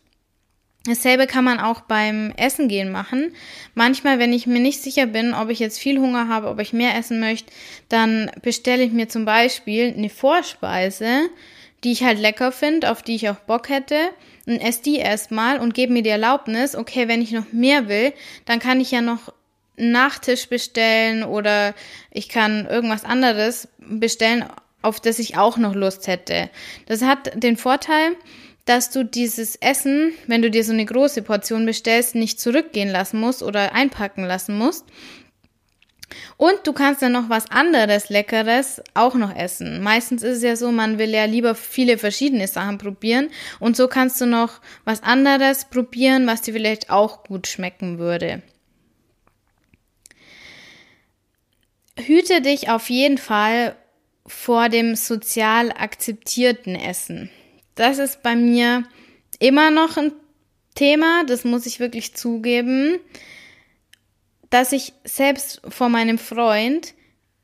Dasselbe 0.84 1.26
kann 1.26 1.44
man 1.44 1.58
auch 1.58 1.82
beim 1.82 2.32
Essen 2.36 2.68
gehen 2.68 2.90
machen. 2.90 3.34
Manchmal, 3.74 4.18
wenn 4.18 4.32
ich 4.32 4.46
mir 4.46 4.60
nicht 4.60 4.82
sicher 4.82 5.06
bin, 5.06 5.34
ob 5.34 5.50
ich 5.50 5.58
jetzt 5.58 5.78
viel 5.78 5.98
Hunger 5.98 6.28
habe, 6.28 6.48
ob 6.48 6.60
ich 6.60 6.72
mehr 6.72 6.96
essen 6.96 7.20
möchte, 7.20 7.52
dann 7.88 8.30
bestelle 8.42 8.84
ich 8.84 8.92
mir 8.92 9.08
zum 9.08 9.24
Beispiel 9.24 9.92
eine 9.94 10.08
Vorspeise, 10.08 11.28
die 11.84 11.92
ich 11.92 12.04
halt 12.04 12.18
lecker 12.18 12.52
finde, 12.52 12.90
auf 12.90 13.02
die 13.02 13.16
ich 13.16 13.28
auch 13.28 13.36
Bock 13.36 13.68
hätte, 13.68 13.96
und 14.46 14.60
esse 14.60 14.82
die 14.82 14.96
erstmal 14.96 15.60
und 15.60 15.74
gebe 15.74 15.92
mir 15.92 16.02
die 16.02 16.08
Erlaubnis, 16.08 16.74
okay, 16.74 17.06
wenn 17.06 17.20
ich 17.20 17.32
noch 17.32 17.52
mehr 17.52 17.88
will, 17.88 18.14
dann 18.46 18.58
kann 18.58 18.80
ich 18.80 18.90
ja 18.90 19.02
noch 19.02 19.32
einen 19.76 19.92
Nachtisch 19.92 20.48
bestellen 20.48 21.22
oder 21.22 21.74
ich 22.10 22.30
kann 22.30 22.66
irgendwas 22.66 23.04
anderes 23.04 23.68
bestellen, 23.78 24.46
auf 24.80 25.00
das 25.00 25.18
ich 25.18 25.36
auch 25.36 25.58
noch 25.58 25.74
Lust 25.74 26.06
hätte. 26.06 26.48
Das 26.86 27.02
hat 27.02 27.42
den 27.42 27.58
Vorteil, 27.58 28.16
dass 28.68 28.90
du 28.90 29.02
dieses 29.02 29.56
Essen, 29.56 30.12
wenn 30.26 30.42
du 30.42 30.50
dir 30.50 30.62
so 30.62 30.72
eine 30.72 30.84
große 30.84 31.22
Portion 31.22 31.64
bestellst, 31.64 32.14
nicht 32.14 32.38
zurückgehen 32.38 32.90
lassen 32.90 33.18
musst 33.18 33.42
oder 33.42 33.74
einpacken 33.74 34.24
lassen 34.24 34.58
musst. 34.58 34.84
Und 36.36 36.58
du 36.64 36.72
kannst 36.72 37.02
dann 37.02 37.12
noch 37.12 37.30
was 37.30 37.50
anderes 37.50 38.10
Leckeres 38.10 38.82
auch 38.94 39.14
noch 39.14 39.34
essen. 39.34 39.82
Meistens 39.82 40.22
ist 40.22 40.38
es 40.38 40.42
ja 40.42 40.56
so, 40.56 40.70
man 40.70 40.98
will 40.98 41.10
ja 41.10 41.24
lieber 41.24 41.54
viele 41.54 41.98
verschiedene 41.98 42.46
Sachen 42.46 42.78
probieren. 42.78 43.30
Und 43.58 43.76
so 43.76 43.88
kannst 43.88 44.20
du 44.20 44.26
noch 44.26 44.60
was 44.84 45.02
anderes 45.02 45.64
probieren, 45.66 46.26
was 46.26 46.42
dir 46.42 46.52
vielleicht 46.52 46.90
auch 46.90 47.24
gut 47.24 47.46
schmecken 47.46 47.98
würde. 47.98 48.42
Hüte 51.98 52.42
dich 52.42 52.68
auf 52.70 52.90
jeden 52.90 53.18
Fall 53.18 53.74
vor 54.26 54.68
dem 54.68 54.94
sozial 54.94 55.72
akzeptierten 55.72 56.76
Essen. 56.76 57.30
Das 57.78 57.98
ist 57.98 58.24
bei 58.24 58.34
mir 58.34 58.82
immer 59.38 59.70
noch 59.70 59.96
ein 59.96 60.10
Thema, 60.74 61.22
das 61.24 61.44
muss 61.44 61.64
ich 61.64 61.78
wirklich 61.78 62.12
zugeben, 62.16 62.98
dass 64.50 64.72
ich 64.72 64.94
selbst 65.04 65.60
vor 65.68 65.88
meinem 65.88 66.18
Freund 66.18 66.94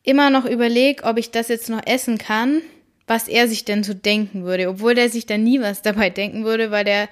immer 0.02 0.30
noch 0.30 0.44
überlege, 0.44 1.04
ob 1.04 1.18
ich 1.18 1.30
das 1.30 1.46
jetzt 1.46 1.70
noch 1.70 1.86
essen 1.86 2.18
kann, 2.18 2.62
was 3.06 3.28
er 3.28 3.46
sich 3.46 3.64
denn 3.64 3.84
so 3.84 3.94
denken 3.94 4.42
würde, 4.42 4.68
obwohl 4.68 4.96
der 4.96 5.08
sich 5.08 5.24
da 5.24 5.38
nie 5.38 5.60
was 5.60 5.82
dabei 5.82 6.10
denken 6.10 6.44
würde, 6.44 6.72
weil 6.72 6.84
der 6.84 7.08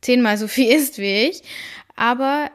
zehnmal 0.00 0.38
so 0.38 0.46
viel 0.46 0.72
isst 0.76 0.98
wie 0.98 1.24
ich. 1.26 1.42
Aber 1.96 2.52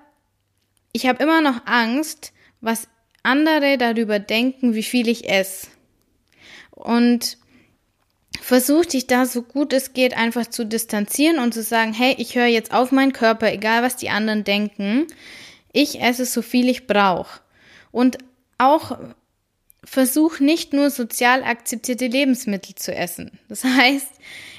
ich 0.94 1.08
habe 1.08 1.22
immer 1.22 1.42
noch 1.42 1.66
Angst, 1.66 2.32
was 2.62 2.88
andere 3.22 3.78
darüber 3.78 4.20
denken, 4.20 4.76
wie 4.76 4.84
viel 4.84 5.10
ich 5.10 5.28
esse. 5.28 5.68
Und 6.72 7.38
versuch 8.46 8.86
dich 8.86 9.08
da 9.08 9.26
so 9.26 9.42
gut 9.42 9.74
es 9.74 9.94
geht 9.94 10.16
einfach 10.16 10.46
zu 10.46 10.68
distanzieren 10.68 11.40
und 11.40 11.56
zu 11.56 11.64
sagen, 11.64 11.94
hey, 11.94 12.14
ich 12.20 12.36
höre 12.36 12.46
jetzt 12.46 12.72
auf 12.72 12.92
meinen 12.92 13.12
Körper, 13.12 13.52
egal 13.52 13.82
was 13.82 13.96
die 13.96 14.12
anderen 14.12 14.44
denken. 14.44 15.08
Ich 15.74 16.00
esse 16.00 16.26
so 16.26 16.44
viel 16.44 16.70
ich 16.70 16.86
brauche. 16.86 17.40
Und 17.92 18.20
auch 18.60 19.00
versuch 19.84 20.40
nicht 20.40 20.74
nur 20.74 20.92
sozial 20.92 21.44
akzeptierte 21.44 22.06
Lebensmittel 22.06 22.76
zu 22.76 22.94
essen. 22.94 23.40
Das 23.50 23.64
heißt, 23.64 24.12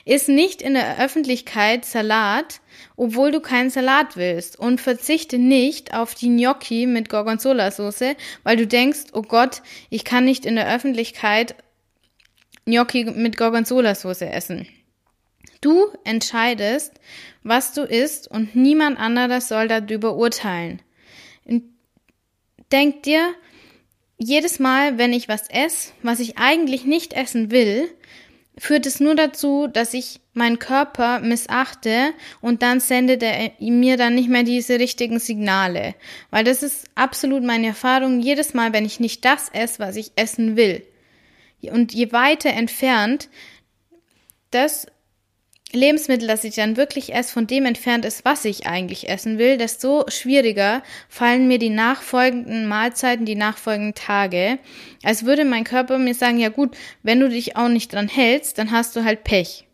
iss 0.04 0.26
nicht 0.26 0.62
in 0.62 0.74
der 0.74 0.98
Öffentlichkeit 0.98 1.84
Salat, 1.84 2.60
obwohl 2.96 3.30
du 3.30 3.38
keinen 3.38 3.70
Salat 3.70 4.16
willst 4.16 4.58
und 4.58 4.80
verzichte 4.80 5.38
nicht 5.38 5.94
auf 5.94 6.16
die 6.16 6.28
Gnocchi 6.28 6.86
mit 6.86 7.08
Gorgonzola-Soße, 7.08 8.16
weil 8.42 8.56
du 8.56 8.66
denkst, 8.66 9.12
oh 9.12 9.22
Gott, 9.22 9.62
ich 9.90 10.04
kann 10.04 10.24
nicht 10.24 10.44
in 10.44 10.56
der 10.56 10.74
Öffentlichkeit 10.74 11.54
Gnocchi 12.66 13.04
mit 13.04 13.36
Gorgonzola-Soße 13.36 14.28
essen. 14.28 14.66
Du 15.60 15.86
entscheidest, 16.04 16.92
was 17.44 17.72
du 17.72 17.82
isst 17.82 18.28
und 18.28 18.56
niemand 18.56 18.98
anderes 18.98 19.48
soll 19.48 19.68
darüber 19.68 20.16
urteilen. 20.16 20.82
denk 22.72 23.04
dir, 23.04 23.34
jedes 24.18 24.58
Mal, 24.58 24.98
wenn 24.98 25.12
ich 25.12 25.28
was 25.28 25.48
esse, 25.48 25.92
was 26.02 26.18
ich 26.18 26.38
eigentlich 26.38 26.84
nicht 26.84 27.12
essen 27.12 27.52
will, 27.52 27.88
führt 28.58 28.86
es 28.86 28.98
nur 28.98 29.14
dazu, 29.14 29.68
dass 29.68 29.94
ich 29.94 30.20
meinen 30.32 30.58
Körper 30.58 31.20
missachte 31.20 32.14
und 32.40 32.62
dann 32.62 32.80
sendet 32.80 33.22
er 33.22 33.52
mir 33.60 33.96
dann 33.96 34.14
nicht 34.14 34.28
mehr 34.28 34.42
diese 34.42 34.80
richtigen 34.80 35.20
Signale. 35.20 35.94
Weil 36.30 36.44
das 36.44 36.62
ist 36.62 36.86
absolut 36.94 37.44
meine 37.44 37.68
Erfahrung. 37.68 38.20
Jedes 38.20 38.54
Mal, 38.54 38.72
wenn 38.72 38.84
ich 38.84 38.98
nicht 38.98 39.24
das 39.24 39.50
esse, 39.50 39.78
was 39.78 39.96
ich 39.96 40.12
essen 40.16 40.56
will, 40.56 40.82
und 41.62 41.92
je 41.92 42.12
weiter 42.12 42.50
entfernt 42.50 43.28
das 44.50 44.86
Lebensmittel, 45.72 46.28
das 46.28 46.44
ich 46.44 46.54
dann 46.54 46.76
wirklich 46.76 47.12
esse, 47.12 47.32
von 47.32 47.46
dem 47.46 47.66
entfernt 47.66 48.04
ist, 48.04 48.24
was 48.24 48.44
ich 48.44 48.66
eigentlich 48.66 49.08
essen 49.08 49.38
will, 49.38 49.58
desto 49.58 50.04
schwieriger 50.08 50.82
fallen 51.08 51.48
mir 51.48 51.58
die 51.58 51.70
nachfolgenden 51.70 52.68
Mahlzeiten, 52.68 53.26
die 53.26 53.34
nachfolgenden 53.34 53.94
Tage. 53.94 54.58
Als 55.02 55.24
würde 55.24 55.44
mein 55.44 55.64
Körper 55.64 55.98
mir 55.98 56.14
sagen, 56.14 56.38
ja 56.38 56.50
gut, 56.50 56.76
wenn 57.02 57.20
du 57.20 57.28
dich 57.28 57.56
auch 57.56 57.68
nicht 57.68 57.92
dran 57.92 58.08
hältst, 58.08 58.58
dann 58.58 58.70
hast 58.70 58.94
du 58.96 59.04
halt 59.04 59.24
Pech. 59.24 59.64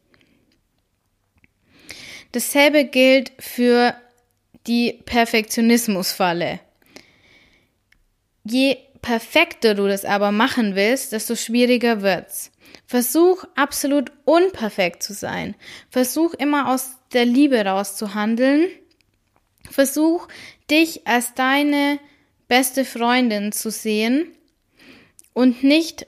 Dasselbe 2.33 2.87
gilt 2.87 3.33
für 3.39 3.95
die 4.67 4.99
Perfektionismusfalle. 5.05 6.61
Je 8.45 8.79
perfekter 9.03 9.75
du 9.75 9.87
das 9.89 10.05
aber 10.05 10.33
machen 10.33 10.75
willst, 10.75 11.13
desto 11.13 11.35
schwieriger 11.35 12.03
wird's. 12.03 12.53
Versuch 12.87 13.45
absolut 13.57 14.13
unperfekt 14.25 15.03
zu 15.03 15.13
sein. 15.13 15.55
Versuch 15.91 16.35
immer 16.35 16.71
aus 16.71 16.97
der 17.13 17.25
Liebe 17.25 17.65
rauszuhandeln. 17.65 18.69
Versuch 19.71 20.29
dich 20.71 21.07
als 21.07 21.35
deine 21.35 21.99
beste 22.49 22.85
Freundin 22.85 23.53
zu 23.53 23.71
sehen 23.71 24.31
und 25.33 25.63
nicht 25.63 26.07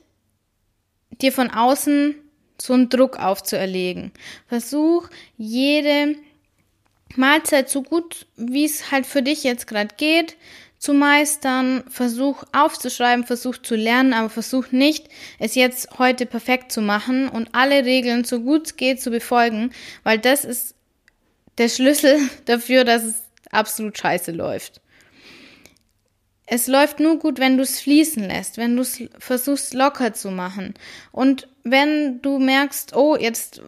dir 1.21 1.33
von 1.33 1.51
außen 1.51 2.15
so 2.61 2.73
einen 2.75 2.89
Druck 2.89 3.19
aufzuerlegen. 3.19 4.13
Versuch 4.47 5.09
jede 5.37 6.17
Mahlzeit 7.17 7.69
so 7.69 7.83
gut, 7.83 8.27
wie 8.37 8.65
es 8.65 8.91
halt 8.91 9.07
für 9.07 9.23
dich 9.23 9.45
jetzt 9.45 9.67
gerade 9.67 9.95
geht, 9.97 10.37
zu 10.85 10.93
meistern, 10.93 11.83
versuch 11.89 12.45
aufzuschreiben, 12.53 13.25
versuch 13.25 13.57
zu 13.57 13.75
lernen, 13.75 14.13
aber 14.13 14.29
versuch 14.29 14.71
nicht, 14.71 15.09
es 15.39 15.55
jetzt 15.55 15.99
heute 15.99 16.27
perfekt 16.27 16.71
zu 16.73 16.83
machen 16.83 17.31
und 17.31 17.49
alle 17.53 17.87
Regeln 17.87 18.25
so 18.25 18.41
gut 18.41 18.67
es 18.67 18.77
geht 18.77 19.01
zu 19.01 19.11
befolgen, 19.11 19.71
weil 20.03 20.19
das 20.19 20.45
ist 20.45 20.75
der 21.57 21.71
Schlüssel 21.71 22.19
dafür, 22.45 22.85
dass 22.85 23.03
es 23.03 23.23
absolut 23.51 23.97
scheiße 23.97 24.31
läuft. 24.33 24.83
Es 26.47 26.67
läuft 26.67 27.01
nur 27.01 27.19
gut, 27.19 27.39
wenn 27.39 27.57
du 27.57 27.63
es 27.63 27.81
fließen 27.81 28.23
lässt, 28.23 28.59
wenn 28.59 28.77
du 28.77 28.83
es 28.83 29.03
versuchst 29.19 29.73
locker 29.73 30.13
zu 30.13 30.31
machen. 30.31 30.75
Und 31.11 31.49
wenn 31.63 32.21
du 32.21 32.39
merkst, 32.39 32.95
oh, 32.95 33.17
jetzt 33.17 33.63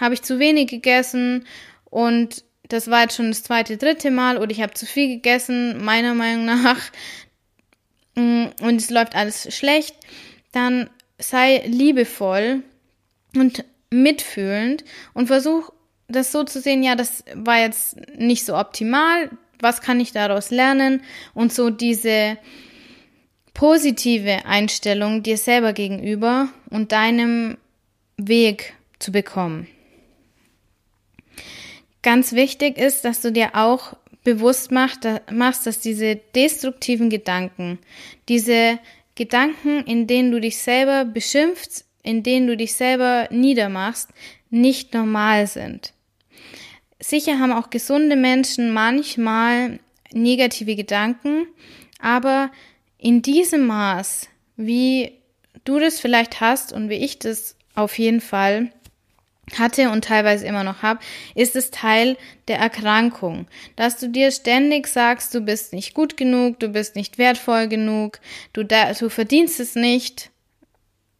habe 0.00 0.14
ich 0.14 0.22
zu 0.22 0.38
wenig 0.38 0.68
gegessen 0.68 1.44
und 1.84 2.44
das 2.72 2.88
war 2.90 3.02
jetzt 3.02 3.16
schon 3.16 3.28
das 3.28 3.42
zweite, 3.42 3.76
dritte 3.76 4.10
Mal 4.10 4.38
oder 4.38 4.50
ich 4.50 4.62
habe 4.62 4.74
zu 4.74 4.86
viel 4.86 5.08
gegessen, 5.08 5.84
meiner 5.84 6.14
Meinung 6.14 6.44
nach, 6.46 6.78
mm, 8.14 8.46
und 8.60 8.80
es 8.80 8.90
läuft 8.90 9.14
alles 9.14 9.54
schlecht, 9.54 9.94
dann 10.52 10.88
sei 11.18 11.62
liebevoll 11.66 12.62
und 13.36 13.64
mitfühlend 13.90 14.84
und 15.14 15.26
versuch 15.26 15.70
das 16.08 16.32
so 16.32 16.44
zu 16.44 16.60
sehen, 16.60 16.82
ja, 16.82 16.94
das 16.94 17.24
war 17.34 17.58
jetzt 17.58 17.96
nicht 18.16 18.44
so 18.44 18.56
optimal, 18.56 19.30
was 19.60 19.80
kann 19.80 20.00
ich 20.00 20.12
daraus 20.12 20.50
lernen? 20.50 21.02
Und 21.34 21.52
so 21.52 21.70
diese 21.70 22.36
positive 23.54 24.44
Einstellung 24.44 25.22
dir 25.22 25.38
selber 25.38 25.72
gegenüber 25.72 26.48
und 26.68 26.92
deinem 26.92 27.56
Weg 28.16 28.74
zu 28.98 29.12
bekommen. 29.12 29.68
Ganz 32.02 32.32
wichtig 32.32 32.78
ist, 32.78 33.04
dass 33.04 33.20
du 33.20 33.30
dir 33.30 33.50
auch 33.54 33.96
bewusst 34.24 34.70
machst, 34.70 35.04
dass 35.66 35.80
diese 35.80 36.16
destruktiven 36.34 37.10
Gedanken, 37.10 37.78
diese 38.28 38.78
Gedanken, 39.14 39.84
in 39.84 40.06
denen 40.06 40.30
du 40.30 40.40
dich 40.40 40.58
selber 40.58 41.04
beschimpfst, 41.04 41.84
in 42.02 42.22
denen 42.22 42.46
du 42.46 42.56
dich 42.56 42.74
selber 42.74 43.28
niedermachst, 43.30 44.10
nicht 44.50 44.94
normal 44.94 45.46
sind. 45.46 45.92
Sicher 46.98 47.38
haben 47.38 47.52
auch 47.52 47.70
gesunde 47.70 48.16
Menschen 48.16 48.72
manchmal 48.72 49.80
negative 50.12 50.76
Gedanken, 50.76 51.46
aber 52.00 52.50
in 52.98 53.22
diesem 53.22 53.66
Maß, 53.66 54.28
wie 54.56 55.12
du 55.64 55.78
das 55.78 56.00
vielleicht 56.00 56.40
hast 56.40 56.72
und 56.72 56.88
wie 56.88 56.94
ich 56.94 57.18
das 57.18 57.56
auf 57.74 57.98
jeden 57.98 58.20
Fall, 58.20 58.72
hatte 59.58 59.90
und 59.90 60.04
teilweise 60.04 60.46
immer 60.46 60.64
noch 60.64 60.82
habe, 60.82 61.00
ist 61.34 61.56
es 61.56 61.70
Teil 61.70 62.16
der 62.48 62.58
Erkrankung, 62.58 63.46
dass 63.76 63.98
du 63.98 64.08
dir 64.08 64.30
ständig 64.30 64.86
sagst, 64.86 65.34
du 65.34 65.40
bist 65.40 65.72
nicht 65.72 65.94
gut 65.94 66.16
genug, 66.16 66.60
du 66.60 66.68
bist 66.68 66.96
nicht 66.96 67.18
wertvoll 67.18 67.68
genug, 67.68 68.20
du, 68.52 68.64
du 68.64 69.08
verdienst 69.10 69.60
es 69.60 69.74
nicht, 69.74 70.30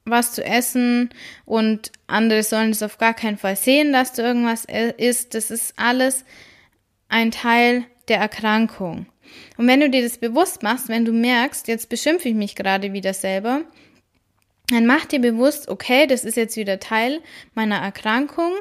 was 0.04 0.32
zu 0.32 0.44
essen 0.44 1.10
und 1.44 1.92
andere 2.06 2.42
sollen 2.42 2.70
es 2.70 2.82
auf 2.82 2.98
gar 2.98 3.14
keinen 3.14 3.38
Fall 3.38 3.56
sehen, 3.56 3.92
dass 3.92 4.12
du 4.12 4.22
irgendwas 4.22 4.66
isst. 4.96 5.34
Das 5.34 5.50
ist 5.50 5.74
alles 5.76 6.24
ein 7.08 7.30
Teil 7.30 7.84
der 8.08 8.18
Erkrankung. 8.18 9.06
Und 9.56 9.68
wenn 9.68 9.80
du 9.80 9.90
dir 9.90 10.02
das 10.02 10.18
bewusst 10.18 10.62
machst, 10.62 10.88
wenn 10.88 11.04
du 11.04 11.12
merkst, 11.12 11.68
jetzt 11.68 11.88
beschimpfe 11.88 12.28
ich 12.28 12.34
mich 12.34 12.56
gerade 12.56 12.92
wieder 12.92 13.14
selber, 13.14 13.62
dann 14.72 14.86
mach 14.86 15.04
dir 15.04 15.20
bewusst, 15.20 15.68
okay, 15.68 16.06
das 16.06 16.24
ist 16.24 16.36
jetzt 16.36 16.56
wieder 16.56 16.80
Teil 16.80 17.20
meiner 17.54 17.76
Erkrankung 17.76 18.52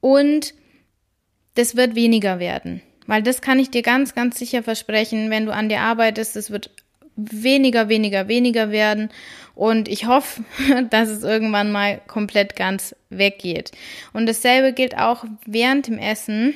und 0.00 0.54
das 1.54 1.76
wird 1.76 1.94
weniger 1.94 2.38
werden. 2.38 2.82
Weil 3.06 3.22
das 3.22 3.42
kann 3.42 3.58
ich 3.58 3.70
dir 3.70 3.82
ganz, 3.82 4.14
ganz 4.14 4.38
sicher 4.38 4.62
versprechen, 4.62 5.30
wenn 5.30 5.46
du 5.46 5.52
an 5.52 5.68
dir 5.68 5.80
arbeitest, 5.80 6.36
es 6.36 6.50
wird 6.50 6.70
weniger, 7.16 7.88
weniger, 7.88 8.28
weniger 8.28 8.70
werden 8.70 9.10
Und 9.54 9.88
ich 9.88 10.06
hoffe, 10.06 10.42
dass 10.90 11.08
es 11.08 11.22
irgendwann 11.22 11.72
mal 11.72 12.00
komplett 12.06 12.56
ganz 12.56 12.94
weggeht. 13.10 13.72
Und 14.12 14.26
dasselbe 14.26 14.72
gilt 14.72 14.96
auch 14.96 15.24
während 15.44 15.88
dem 15.88 15.98
Essen 15.98 16.54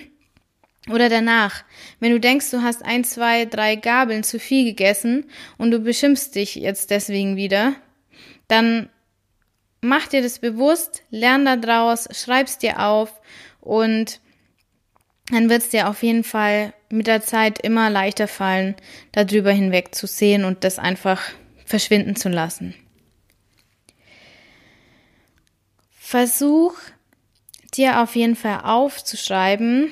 oder 0.90 1.09
danach. 1.09 1.64
Wenn 2.01 2.12
du 2.12 2.21
denkst, 2.21 2.51
du 2.51 2.62
hast 2.62 2.85
ein, 2.85 3.05
zwei, 3.05 3.47
drei 3.47 3.77
Gabeln 3.77 4.23
zu 4.23 4.38
viel 4.38 4.64
gegessen 4.64 5.27
und 5.59 5.71
du 5.71 5.81
beschimpfst 5.81 6.35
dich 6.35 6.55
jetzt 6.55 6.90
deswegen 6.90 7.37
wieder, 7.37 7.75
dann 8.49 8.88
mach 9.85 10.09
dir 10.09 10.23
das 10.23 10.38
bewusst, 10.38 11.03
lern 11.11 11.44
da 11.44 11.57
draus, 11.57 12.09
schreib's 12.12 12.59
dir 12.59 12.81
auf 12.81 13.20
und 13.61 14.20
dann 15.31 15.49
wird 15.49 15.62
es 15.62 15.68
dir 15.70 15.88
auf 15.88 16.03
jeden 16.03 16.25
Fall 16.25 16.75
mit 16.90 17.07
der 17.07 17.23
Zeit 17.23 17.59
immer 17.61 17.88
leichter 17.90 18.29
fallen, 18.29 18.75
darüber 19.12 19.53
hinweg 19.53 19.94
zu 19.94 20.07
sehen 20.07 20.44
und 20.44 20.64
das 20.64 20.79
einfach 20.79 21.23
verschwinden 21.64 22.16
zu 22.16 22.29
lassen. 22.29 22.75
Versuch 25.99 26.75
dir 27.75 28.03
auf 28.03 28.14
jeden 28.14 28.37
Fall 28.37 28.61
aufzuschreiben, 28.62 29.90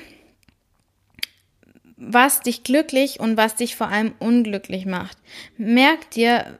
was 1.97 2.41
dich 2.41 2.63
glücklich 2.63 3.19
und 3.19 3.37
was 3.37 3.55
dich 3.55 3.75
vor 3.75 3.87
allem 3.87 4.13
unglücklich 4.19 4.85
macht. 4.85 5.17
Merk 5.57 6.11
dir, 6.11 6.59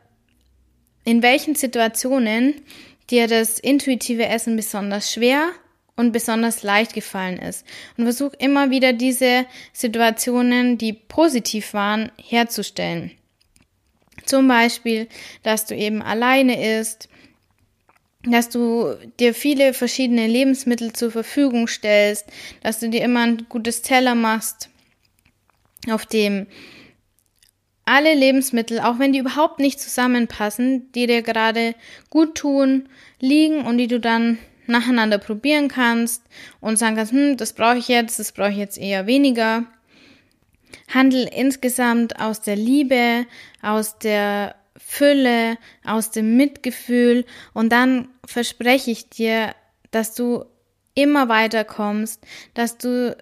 in 1.05 1.21
welchen 1.21 1.55
Situationen 1.55 2.55
dir 3.09 3.27
das 3.27 3.59
intuitive 3.59 4.25
Essen 4.25 4.55
besonders 4.55 5.11
schwer 5.11 5.51
und 5.95 6.11
besonders 6.11 6.63
leicht 6.63 6.93
gefallen 6.93 7.37
ist. 7.37 7.65
Und 7.97 8.05
versuch 8.05 8.33
immer 8.39 8.69
wieder 8.69 8.93
diese 8.93 9.45
Situationen, 9.73 10.77
die 10.77 10.93
positiv 10.93 11.73
waren, 11.73 12.11
herzustellen. 12.17 13.11
Zum 14.25 14.47
Beispiel, 14.47 15.07
dass 15.43 15.65
du 15.65 15.75
eben 15.75 16.01
alleine 16.01 16.79
isst, 16.79 17.09
dass 18.25 18.49
du 18.49 18.95
dir 19.19 19.33
viele 19.33 19.73
verschiedene 19.73 20.27
Lebensmittel 20.27 20.93
zur 20.93 21.11
Verfügung 21.11 21.67
stellst, 21.67 22.25
dass 22.61 22.79
du 22.79 22.89
dir 22.89 23.03
immer 23.03 23.23
ein 23.23 23.45
gutes 23.49 23.81
Teller 23.81 24.15
machst, 24.15 24.69
auf 25.89 26.05
dem 26.05 26.47
alle 27.85 28.13
Lebensmittel, 28.13 28.79
auch 28.79 28.99
wenn 28.99 29.13
die 29.13 29.19
überhaupt 29.19 29.59
nicht 29.59 29.79
zusammenpassen, 29.79 30.91
die 30.93 31.07
dir 31.07 31.21
gerade 31.21 31.75
gut 32.09 32.35
tun, 32.35 32.89
liegen 33.19 33.65
und 33.65 33.77
die 33.77 33.87
du 33.87 33.99
dann 33.99 34.37
nacheinander 34.67 35.17
probieren 35.17 35.67
kannst 35.67 36.23
und 36.61 36.77
sagen 36.77 36.95
kannst, 36.95 37.11
hm, 37.11 37.37
das 37.37 37.53
brauche 37.53 37.77
ich 37.77 37.87
jetzt, 37.87 38.19
das 38.19 38.31
brauche 38.31 38.51
ich 38.51 38.57
jetzt 38.57 38.77
eher 38.77 39.07
weniger. 39.07 39.65
Handel 40.93 41.29
insgesamt 41.33 42.19
aus 42.19 42.41
der 42.41 42.55
Liebe, 42.55 43.25
aus 43.61 43.99
der 43.99 44.55
Fülle, 44.77 45.57
aus 45.85 46.11
dem 46.11 46.37
Mitgefühl 46.37 47.25
und 47.53 47.71
dann 47.71 48.07
verspreche 48.25 48.91
ich 48.91 49.09
dir, 49.09 49.53
dass 49.91 50.15
du 50.15 50.45
immer 50.95 51.29
weiterkommst, 51.29 52.21
dass 52.53 52.77
du 52.77 53.15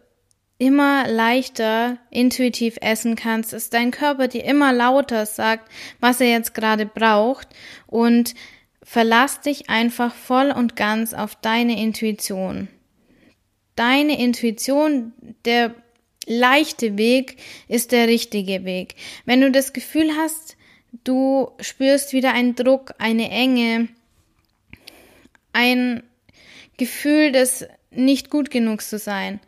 immer 0.62 1.08
leichter 1.08 1.98
intuitiv 2.12 2.78
essen 2.82 3.16
kannst, 3.16 3.52
dass 3.52 3.72
dein 3.72 3.90
Körper 3.90 4.28
dir 4.28 4.46
immer 4.46 4.72
lauter 4.72 5.26
sagt, 5.26 5.72
was 6.00 6.22
er 6.22 6.30
jetzt 6.30 6.54
gerade 6.54 6.86
braucht 6.86 7.48
und 7.88 8.36
verlass 8.84 9.42
dich 9.42 9.72
einfach 9.72 10.14
voll 10.14 10.52
und 10.52 10.76
ganz 10.76 11.16
auf 11.16 11.34
deine 11.34 11.82
Intuition. 11.82 12.68
Deine 13.76 14.20
Intuition, 14.20 15.14
der 15.46 15.74
leichte 16.28 16.96
Weg 16.96 17.38
ist 17.68 17.92
der 17.92 18.08
richtige 18.08 18.64
Weg. 18.64 18.94
Wenn 19.26 19.42
du 19.42 19.50
das 19.50 19.74
Gefühl 19.74 20.12
hast, 20.16 20.58
du 21.04 21.50
spürst 21.60 22.14
wieder 22.14 22.34
einen 22.34 22.54
Druck, 22.54 22.94
eine 23.00 23.32
Enge, 23.32 23.88
ein 25.54 26.04
Gefühl 26.78 27.32
des 27.32 27.66
nicht 27.90 28.30
gut 28.30 28.52
genug 28.52 28.84
zu 28.84 29.00
sein, 29.00 29.40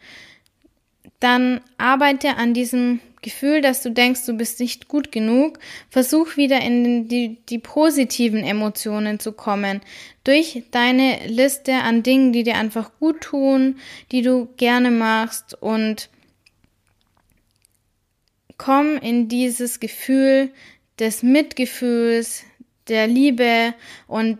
dann 1.23 1.61
arbeite 1.77 2.35
an 2.35 2.53
diesem 2.53 2.99
Gefühl, 3.21 3.61
dass 3.61 3.81
du 3.81 3.89
denkst, 3.89 4.25
du 4.25 4.33
bist 4.33 4.59
nicht 4.59 4.89
gut 4.89 5.11
genug. 5.11 5.57
Versuch 5.89 6.35
wieder 6.35 6.59
in 6.61 7.07
die, 7.07 7.37
die 7.47 7.59
positiven 7.59 8.43
Emotionen 8.43 9.19
zu 9.19 9.31
kommen. 9.31 9.81
Durch 10.25 10.63
deine 10.71 11.25
Liste 11.27 11.75
an 11.75 12.03
Dingen, 12.03 12.33
die 12.33 12.43
dir 12.43 12.55
einfach 12.55 12.91
gut 12.99 13.21
tun, 13.21 13.77
die 14.11 14.21
du 14.21 14.49
gerne 14.57 14.91
machst 14.91 15.55
und 15.61 16.09
komm 18.57 18.97
in 18.97 19.29
dieses 19.29 19.79
Gefühl 19.79 20.51
des 20.99 21.23
Mitgefühls, 21.23 22.43
der 22.89 23.07
Liebe 23.07 23.73
und 24.07 24.39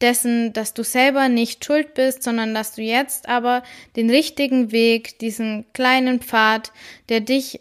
dessen, 0.00 0.52
dass 0.52 0.74
du 0.74 0.84
selber 0.84 1.28
nicht 1.28 1.64
schuld 1.64 1.94
bist, 1.94 2.22
sondern 2.22 2.54
dass 2.54 2.74
du 2.74 2.82
jetzt 2.82 3.28
aber 3.28 3.62
den 3.96 4.10
richtigen 4.10 4.70
Weg, 4.72 5.18
diesen 5.18 5.66
kleinen 5.72 6.20
Pfad, 6.20 6.72
der 7.08 7.20
dich 7.20 7.60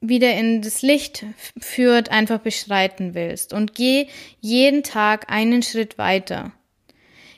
wieder 0.00 0.34
in 0.34 0.62
das 0.62 0.82
Licht 0.82 1.24
führt, 1.58 2.10
einfach 2.10 2.40
beschreiten 2.40 3.14
willst. 3.14 3.52
Und 3.52 3.74
geh 3.74 4.06
jeden 4.40 4.82
Tag 4.82 5.30
einen 5.30 5.62
Schritt 5.62 5.98
weiter. 5.98 6.52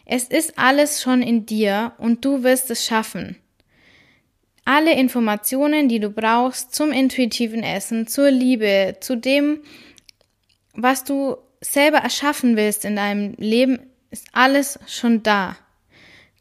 Es 0.04 0.24
ist 0.24 0.58
alles 0.58 1.02
schon 1.02 1.22
in 1.22 1.46
dir 1.46 1.92
und 1.98 2.24
du 2.24 2.42
wirst 2.42 2.70
es 2.70 2.84
schaffen. 2.86 3.36
Alle 4.64 4.94
Informationen, 4.94 5.88
die 5.88 6.00
du 6.00 6.10
brauchst 6.10 6.74
zum 6.74 6.90
intuitiven 6.90 7.62
Essen, 7.62 8.06
zur 8.06 8.30
Liebe, 8.30 8.96
zu 9.00 9.16
dem, 9.16 9.60
was 10.74 11.04
du 11.04 11.36
selber 11.60 11.98
erschaffen 11.98 12.56
willst 12.56 12.84
in 12.84 12.96
deinem 12.96 13.34
Leben, 13.38 13.78
ist 14.10 14.28
alles 14.32 14.78
schon 14.86 15.22
da. 15.22 15.56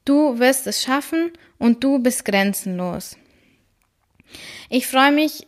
Du 0.06 0.40
wirst 0.40 0.68
es 0.68 0.84
schaffen 0.84 1.32
und 1.58 1.84
du 1.84 2.00
bist 2.00 2.26
grenzenlos. 2.26 3.18
Ich 4.70 4.88
freue 4.88 5.12
mich 5.12 5.48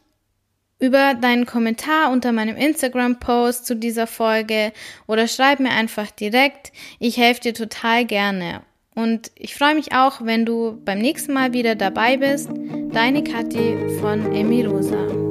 über 0.79 1.15
deinen 1.15 1.45
Kommentar 1.45 2.11
unter 2.11 2.31
meinem 2.31 2.55
Instagram-Post 2.55 3.65
zu 3.65 3.75
dieser 3.75 4.07
Folge 4.07 4.71
oder 5.07 5.27
schreib 5.27 5.59
mir 5.59 5.71
einfach 5.71 6.11
direkt. 6.11 6.71
Ich 6.99 7.17
helfe 7.17 7.41
dir 7.41 7.53
total 7.53 8.05
gerne. 8.05 8.61
Und 8.93 9.31
ich 9.35 9.55
freue 9.55 9.75
mich 9.75 9.93
auch, 9.93 10.21
wenn 10.23 10.45
du 10.45 10.81
beim 10.83 10.99
nächsten 10.99 11.33
Mal 11.33 11.53
wieder 11.53 11.75
dabei 11.75 12.17
bist. 12.17 12.49
Deine 12.91 13.23
Kathi 13.23 13.77
von 13.99 14.33
Emirosa. 14.33 15.26